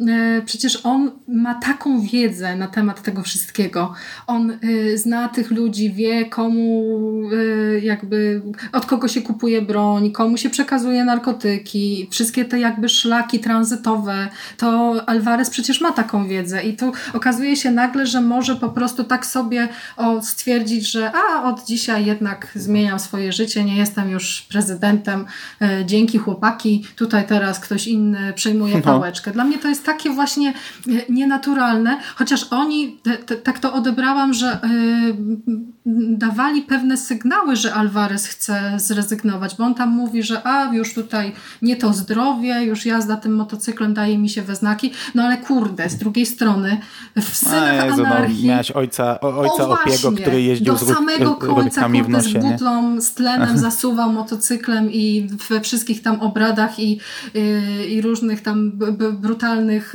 [0.08, 3.92] e, przecież on ma taką wiedzę na temat tego wszystkiego.
[4.26, 4.56] On e,
[4.98, 6.84] zna tych ludzi, wie komu
[7.32, 13.38] e, jakby od kogo się kupuje broń, komu się przekazuje narkotyki, wszystkie te jakby szlaki
[13.40, 18.68] tranzytowe, to Alvarez przecież ma taką wiedzę i tu okazuje się nagle, że może po
[18.68, 24.10] prostu tak sobie o, stwierdzić, że a od dzisiaj jednak zmieniam swoje życie, nie jestem
[24.10, 25.24] już prezydentem,
[25.62, 28.82] e, dzięki chłopaki, tutaj teraz ktoś inny przejmuje No.
[28.82, 29.30] pałeczkę.
[29.30, 30.52] Dla mnie to jest takie właśnie
[31.08, 34.58] nienaturalne, chociaż oni, te, te, tak to odebrałam, że e,
[36.16, 41.32] dawali pewne sygnały, że Alvarez chce zrezygnować, bo on tam mówi, że a już tutaj
[41.62, 45.90] nie to zdrowie, już jazda tym motocyklem daje mi się we znaki, no ale kurde,
[45.90, 46.80] z drugiej strony
[47.16, 50.74] w A synach Jezu, no, anarchii miałeś ojca, o, ojca o, Opiego, właśnie, który jeździł
[50.74, 52.40] do z samego końca kurde, nosie, z nie?
[52.40, 57.00] butlą, z tlenem zasuwał motocyklem i we wszystkich tam obradach i,
[57.34, 58.72] yy, i różnych tam
[59.12, 59.94] brutalnych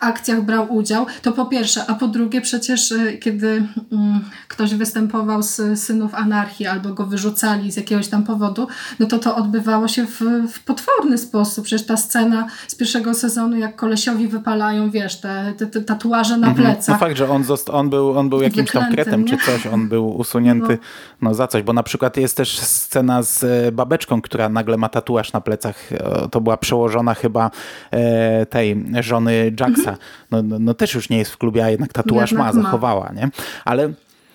[0.00, 1.06] akcjach brał udział.
[1.22, 6.66] To po pierwsze, a po drugie przecież yy, kiedy mm, ktoś występował z synów anarchii
[6.66, 8.68] albo go wyrzucali z jakiegoś tam powodu,
[8.98, 10.20] no to to odbywało się w,
[10.52, 11.64] w potworny sposób.
[11.64, 16.48] Przecież ta scena z pierwszego sezonu, jak kolesiowi wypalają, wiesz, te, te, te tatuaże na
[16.48, 17.00] No plecach.
[17.00, 19.38] fakt, że on, zost- on był, on był jakimś tam Wyklęty, kretem nie?
[19.38, 20.78] czy coś, on był usunięty
[21.22, 21.34] no.
[21.34, 25.32] za coś, bo na przykład jest też scena z e, babeczką, która nagle ma tatuaż
[25.32, 27.50] na plecach, E, to była przełożona chyba
[27.90, 29.96] e, tej żony Jacksa,
[30.30, 32.46] no, no, no też już nie jest w klubie, a jednak tatuaż Mhm.
[32.46, 32.64] Jednak ma, ma.
[32.64, 33.30] zachowała, nie?
[33.64, 33.92] Ale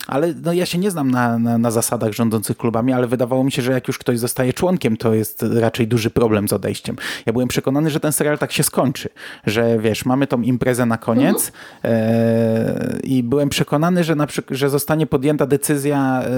[0.07, 3.51] ale no ja się nie znam na, na, na zasadach rządzących klubami, ale wydawało mi
[3.51, 6.95] się, że jak już ktoś zostaje członkiem, to jest raczej duży problem z odejściem.
[7.25, 9.09] Ja byłem przekonany, że ten serial tak się skończy,
[9.45, 11.51] że wiesz, mamy tą imprezę na koniec
[11.83, 16.29] e, i byłem przekonany, że, na że zostanie podjęta decyzja e,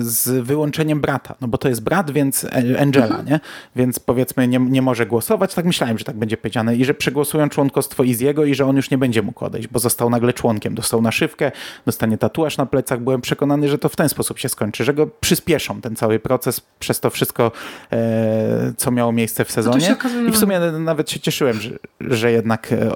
[0.00, 3.40] z wyłączeniem brata, no bo to jest brat, więc E- Angela, nie?
[3.76, 7.48] Więc powiedzmy nie, nie może głosować, tak myślałem, że tak będzie powiedziane i że przegłosują
[7.48, 11.02] członkostwo Iziego i że on już nie będzie mógł odejść, bo został nagle członkiem, dostał
[11.02, 11.52] naszywkę,
[11.86, 15.06] dostanie tatuaż na plecach, byłem przekonany, że to w ten sposób się skończy, że go
[15.06, 17.52] przyspieszą ten cały proces przez to wszystko,
[17.92, 19.80] e, co miało miejsce w sezonie.
[19.86, 22.92] się okazuje, I w że- sumie nawet się cieszyłem, że, że jednak e,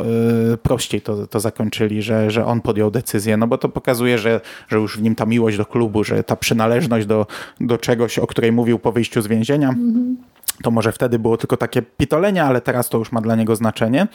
[0.63, 4.77] prościej to, to zakończyli, że, że on podjął decyzję, no bo to pokazuje, że, że
[4.77, 7.27] już w nim ta miłość do klubu, że ta przynależność do,
[7.61, 9.75] do czegoś, o której mówił po wyjściu z więzienia.
[10.63, 14.07] To może wtedy było tylko takie pitolenie, ale teraz to już ma dla niego znaczenie.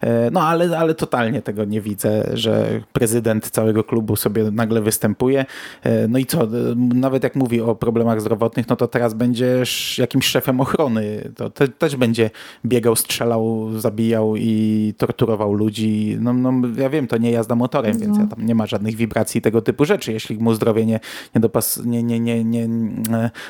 [0.00, 5.46] E, No ale, ale totalnie tego nie widzę, że prezydent całego klubu sobie nagle występuje.
[5.82, 9.98] E, No i co, e, nawet jak mówi o problemach zdrowotnych, no to teraz będziesz
[9.98, 11.32] jakimś szefem ochrony.
[11.36, 12.30] To te, też będzie
[12.64, 16.16] biegał, strzelał, zabijał i torturował ludzi.
[16.20, 19.40] No, no ja wiem, to nie jazda motorem, więc ja tam nie ma żadnych wibracji
[19.42, 21.00] tego typu rzeczy, jeśli mu zdrowie nie,
[21.34, 22.68] nie, dopas, nie, nie, nie, nie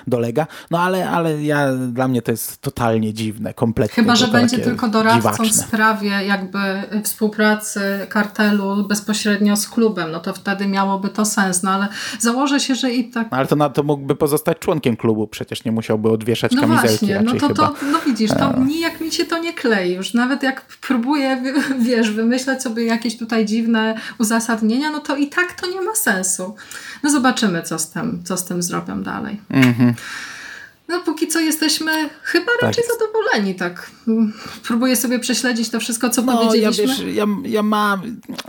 [0.06, 0.46] dolega.
[0.70, 3.94] No ale, ale ja, dla mnie to jest totalnie dziwne, kompletnie.
[4.02, 5.62] Chyba, że będzie tylko doradcą w dziwaczne.
[5.62, 6.58] sprawie jakby
[7.04, 11.88] współpracy kartelu bezpośrednio z klubem, no to wtedy miałoby to sens, no ale
[12.20, 15.64] założę się, że i tak No, ale to, na, to mógłby pozostać członkiem klubu, przecież
[15.64, 17.54] nie musiałby odwieszać No kamizelki właśnie, no to, chyba.
[17.68, 20.14] to no widzisz, to nijak mi się to nie klei już.
[20.14, 25.52] Nawet jak próbuję, wi- wiesz, wymyślać sobie jakieś tutaj dziwne uzasadnienia, no to i tak
[25.60, 26.54] to nie ma sensu.
[27.02, 29.40] No zobaczymy, co z tym, co z tym zrobią dalej.
[29.50, 29.94] Mhm.
[30.88, 32.98] No póki co jesteśmy chyba raczej jest.
[33.00, 33.90] zadowoleni, tak.
[34.66, 36.86] Próbuję sobie prześledzić to wszystko, co No, ja powiedzieliśmy.
[37.06, 38.00] wiesz, ja, ja mam,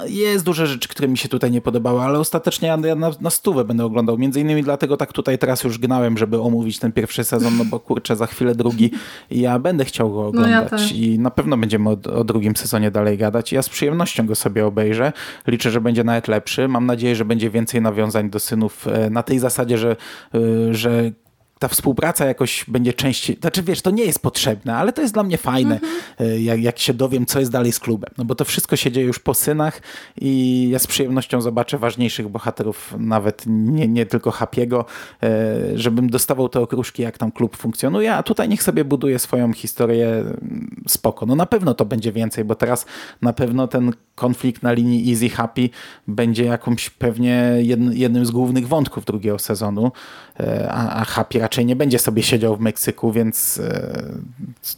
[0.05, 3.29] jest dużo rzeczy, które mi się tutaj nie podobały, ale ostatecznie ja, ja na, na
[3.29, 4.17] stówę będę oglądał.
[4.17, 7.79] Między innymi dlatego tak tutaj teraz już gnałem, żeby omówić ten pierwszy sezon, no bo
[7.79, 8.91] kurczę, za chwilę drugi
[9.31, 10.91] i ja będę chciał go No ja oglądać też.
[10.91, 13.51] i na pewno będziemy o, o drugim sezonie dalej gadać.
[13.51, 15.13] Ja z przyjemnością go sobie obejrzę.
[15.47, 16.67] Liczę, że będzie nawet lepszy.
[16.67, 19.95] Mam nadzieję, że będzie więcej nawiązań do synów e, na tej zasadzie, że,
[20.35, 21.11] e, że
[21.59, 25.23] ta współpraca jakoś będzie częściej, znaczy wiesz, to nie jest potrzebne, ale to jest dla
[25.23, 25.79] mnie fajne,
[26.21, 28.09] y, jak, jak się dowiem, co jest dalej z klubem.
[28.17, 29.81] No bo to wszystko się dzieje już po synach
[30.21, 34.85] i ja z przyjemnością zobaczę ważniejszych bohaterów, nawet nie, nie tylko Hapiego,
[35.23, 35.27] y,
[35.79, 40.07] żebym dostawał te okruszki, jak tam klub funkcjonuje, a tutaj niech sobie buduje swoją historię
[40.07, 41.25] mm, spoko.
[41.25, 42.85] No na pewno to będzie więcej, bo teraz
[43.21, 45.69] na pewno ten konflikt na linii Easy Happy
[46.07, 49.91] będzie jakąś pewnie jedn, jednym z głównych wątków drugiego sezonu,
[50.39, 54.03] e, a, a Happy raczej nie będzie sobie siedział w Meksyku, więc e,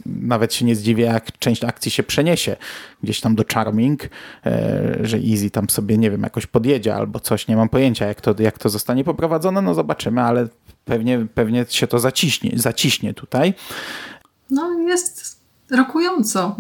[0.06, 2.56] nawet się nie zdziwię, jak część akcji się przeniesie
[3.04, 4.04] gdzieś tam do Charming,
[4.46, 8.22] e, że Easy tam sobie, nie wiem, jakoś podjedzie albo coś, nie mam pojęcia, jak
[8.22, 10.48] to, jak to zostanie poprowadzone, no zobaczymy, ale
[10.86, 13.54] pewnie, pewnie się to zaciśnie, zaciśnie tutaj.
[14.50, 15.29] No jest
[15.72, 16.58] rokująco.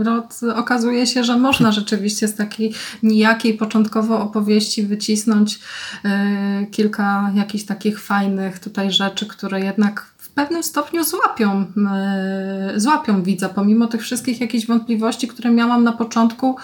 [0.55, 5.59] Okazuje się, że można rzeczywiście z takiej nijakiej początkowo opowieści wycisnąć
[6.05, 10.05] y, kilka jakichś takich fajnych tutaj rzeczy, które jednak
[10.39, 11.65] pewnym stopniu złapią,
[12.73, 16.55] yy, złapią widza, pomimo tych wszystkich jakichś wątpliwości, które miałam na początku,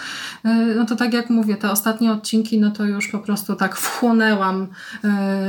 [0.44, 3.76] yy, no to tak jak mówię, te ostatnie odcinki, no to już po prostu tak
[3.76, 4.66] wchłonęłam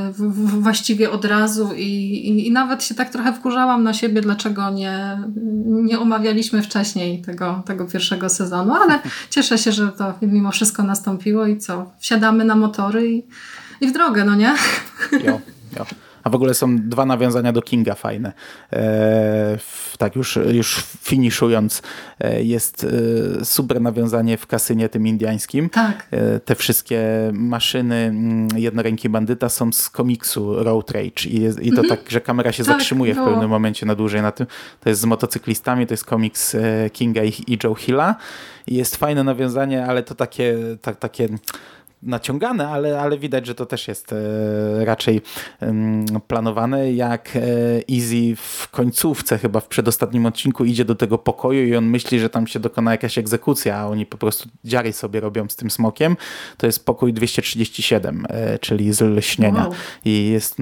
[0.10, 4.70] w, właściwie od razu i, i, i, nawet się tak trochę wkurzałam na siebie, dlaczego
[4.70, 5.18] nie,
[5.66, 9.00] nie omawialiśmy wcześniej tego, tego pierwszego sezonu, ale
[9.30, 13.24] cieszę się, że to mimo wszystko nastąpiło i co, wsiadamy na motory i,
[13.82, 14.56] i w drogę, no nie?
[15.12, 15.40] Jo,
[15.78, 15.86] jo.
[16.28, 18.34] A w ogóle są dwa nawiązania do Kinga fajne.
[18.74, 19.58] E,
[19.98, 21.82] tak już, już finiszując,
[22.20, 22.88] e, jest
[23.42, 25.70] e, super nawiązanie w kasynie tym indiańskim.
[25.70, 26.08] Tak.
[26.46, 27.02] Te wszystkie
[27.34, 31.90] maszyny mm, jednoręki bandyta są z komiksu Road Rage i, jest, i to mhm.
[31.90, 34.48] tak, że kamera się tak, zatrzymuje w pewnym momencie na dłużej na tym.
[34.80, 36.56] To jest z motocyklistami, to jest komiks
[36.94, 38.16] Kinga i, i Joe Hilla.
[38.68, 41.28] I jest fajne nawiązanie, ale to takie, tak, takie
[42.08, 45.22] naciągane, ale, ale widać, że to też jest e, raczej
[46.28, 47.40] planowane, jak e,
[47.96, 52.30] Easy w końcówce, chyba w przedostatnim odcinku idzie do tego pokoju i on myśli, że
[52.30, 56.18] tam się dokona jakaś egzekucja, a oni po prostu dziary sobie robią z tym smokiem.
[56.58, 59.64] To jest pokój 237, e, czyli z lśnienia.
[59.64, 59.74] Wow.
[60.06, 60.56] I jest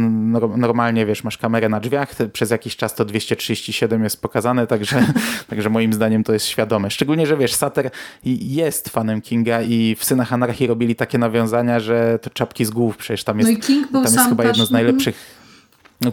[0.58, 5.06] normalnie, wiesz, masz kamerę na drzwiach, przez jakiś czas to 237 jest pokazane, także,
[5.48, 6.92] także moim zdaniem to jest świadome.
[6.92, 7.90] Szczególnie, że wiesz, Sater
[8.24, 11.35] jest fanem Kinga i w Synach Anarchii robili takie nawiązania,
[11.80, 14.44] że to czapki z głów, przecież tam jest, no i King był tam jest chyba
[14.44, 15.35] jedno z najlepszych no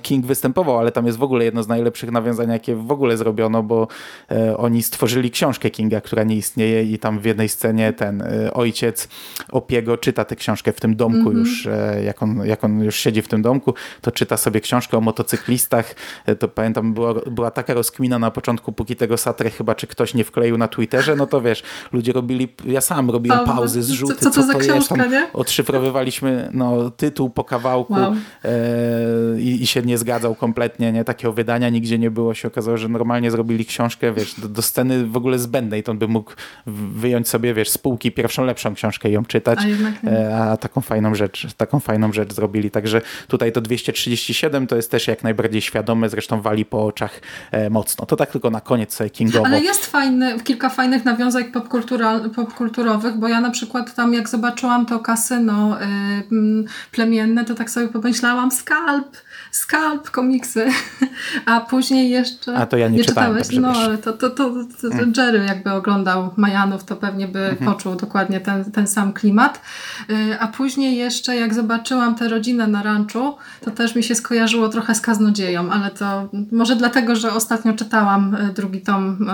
[0.02, 3.62] King występował, ale tam jest w ogóle jedno z najlepszych nawiązań, jakie w ogóle zrobiono,
[3.62, 3.88] bo
[4.30, 8.52] e, oni stworzyli książkę Kinga, która nie istnieje i tam w jednej scenie ten e,
[8.54, 9.08] ojciec
[9.52, 11.38] Opiego czyta tę książkę w tym domku mm -hmm.
[11.38, 14.96] już, e, jak, on, jak on już siedzi w tym domku, to czyta sobie książkę
[14.96, 15.94] o motocyklistach.
[16.26, 20.14] E, to pamiętam, była, była taka rozkmina na początku, póki tego satrę chyba, czy ktoś
[20.14, 21.62] nie wkleił na Twitterze, no to wiesz,
[21.92, 25.28] ludzie robili, ja sam robiłem pauzy, zrzuty, co, co, to za książka, jest, nie?
[25.32, 28.14] odszyfrowywaliśmy no, tytuł po kawałku wow.
[28.44, 31.04] E, i, i się nie zgadzał kompletnie, nie?
[31.04, 32.34] Takiego wydania nigdzie nie było.
[32.34, 35.82] Się okazało, że normalnie zrobili książkę, wiesz, do, do sceny w ogóle zbędnej.
[35.82, 36.32] To on by mógł
[36.66, 39.58] wyjąć sobie, wiesz, z półki pierwszą lepszą książkę i ją czytać.
[40.06, 42.70] A, e, a taką fajną rzecz, taką fajną rzecz zrobili.
[42.70, 47.20] Także tutaj to 237 to jest też jak najbardziej świadome, zresztą wali po oczach
[47.50, 48.06] e, mocno.
[48.06, 49.46] To tak tylko na koniec sobie kingowo.
[49.46, 51.44] Ale jest fajny, kilka fajnych nawiązań
[52.34, 55.84] popkulturowych, bo ja na przykład tam jak zobaczyłam to kasyno y,
[56.92, 59.16] plemienne, to tak sobie pomyślałam, skalp,
[59.52, 60.66] Skalp komiksy,
[61.46, 62.56] a później jeszcze...
[62.56, 63.50] A to ja nie, nie czytałeś?
[63.50, 64.50] No, ale to, to, to,
[64.80, 65.12] to mm.
[65.16, 67.64] Jerry jakby oglądał Majanów, to pewnie by -hmm.
[67.64, 69.60] poczuł dokładnie ten, ten sam klimat.
[70.10, 74.68] Y, a później jeszcze jak zobaczyłam tę rodzinę na ranczu, to też mi się skojarzyło
[74.68, 79.28] trochę z Kaznodzieją, ale to może dlatego, że ostatnio czytałam y, drugi tom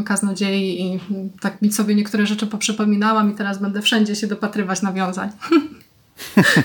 [0.00, 1.00] y, Kaznodziei i
[1.40, 5.30] tak mi sobie niektóre rzeczy poprzypominałam i teraz będę wszędzie się dopatrywać nawiązań.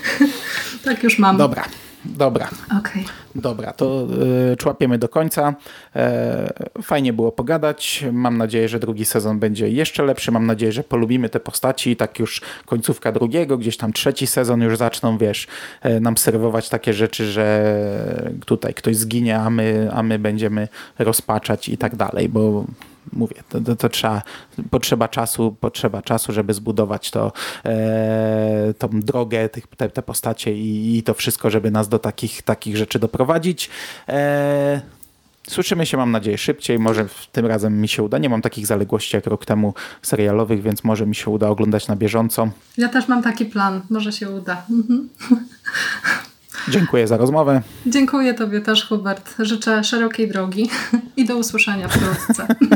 [0.84, 1.36] tak już mam.
[1.36, 1.64] Dobra.
[2.06, 2.48] Dobra.
[2.80, 3.04] Okay.
[3.34, 4.06] Dobra, to
[4.52, 5.54] y, człapiemy do końca.
[5.96, 6.52] E,
[6.82, 8.04] fajnie było pogadać.
[8.12, 10.32] Mam nadzieję, że drugi sezon będzie jeszcze lepszy.
[10.32, 11.96] Mam nadzieję, że polubimy te postaci.
[11.96, 15.46] Tak już końcówka drugiego, gdzieś tam trzeci sezon już zaczną, wiesz,
[15.82, 17.74] e, nam serwować takie rzeczy, że
[18.46, 22.64] tutaj ktoś zginie, a my, a my będziemy rozpaczać i tak dalej, bo
[23.12, 24.22] mówię, to, to, to, trzeba,
[24.70, 27.32] potrzeba czasu, potrzeba czasu, żeby zbudować to,
[27.64, 32.42] e, tą drogę, tych, te, te postacie i, i, to wszystko, żeby nas do takich,
[32.42, 33.70] takich rzeczy doprowadzić.
[34.08, 34.80] E,
[35.48, 36.78] Słyszymy się, mam nadzieję, szybciej.
[36.78, 38.18] Może tym razem mi się uda.
[38.18, 41.96] Nie mam takich zaległości jak rok temu serialowych, więc może mi się uda oglądać na
[41.96, 42.48] bieżąco.
[42.76, 43.80] Ja też mam taki plan.
[43.90, 44.62] Może się uda.
[44.70, 45.08] Mhm.
[46.68, 47.62] Dziękuję za rozmowę.
[47.86, 49.34] Dziękuję Tobie też, Hubert.
[49.38, 50.70] Życzę szerokiej drogi
[51.16, 52.46] i do usłyszenia wkrótce.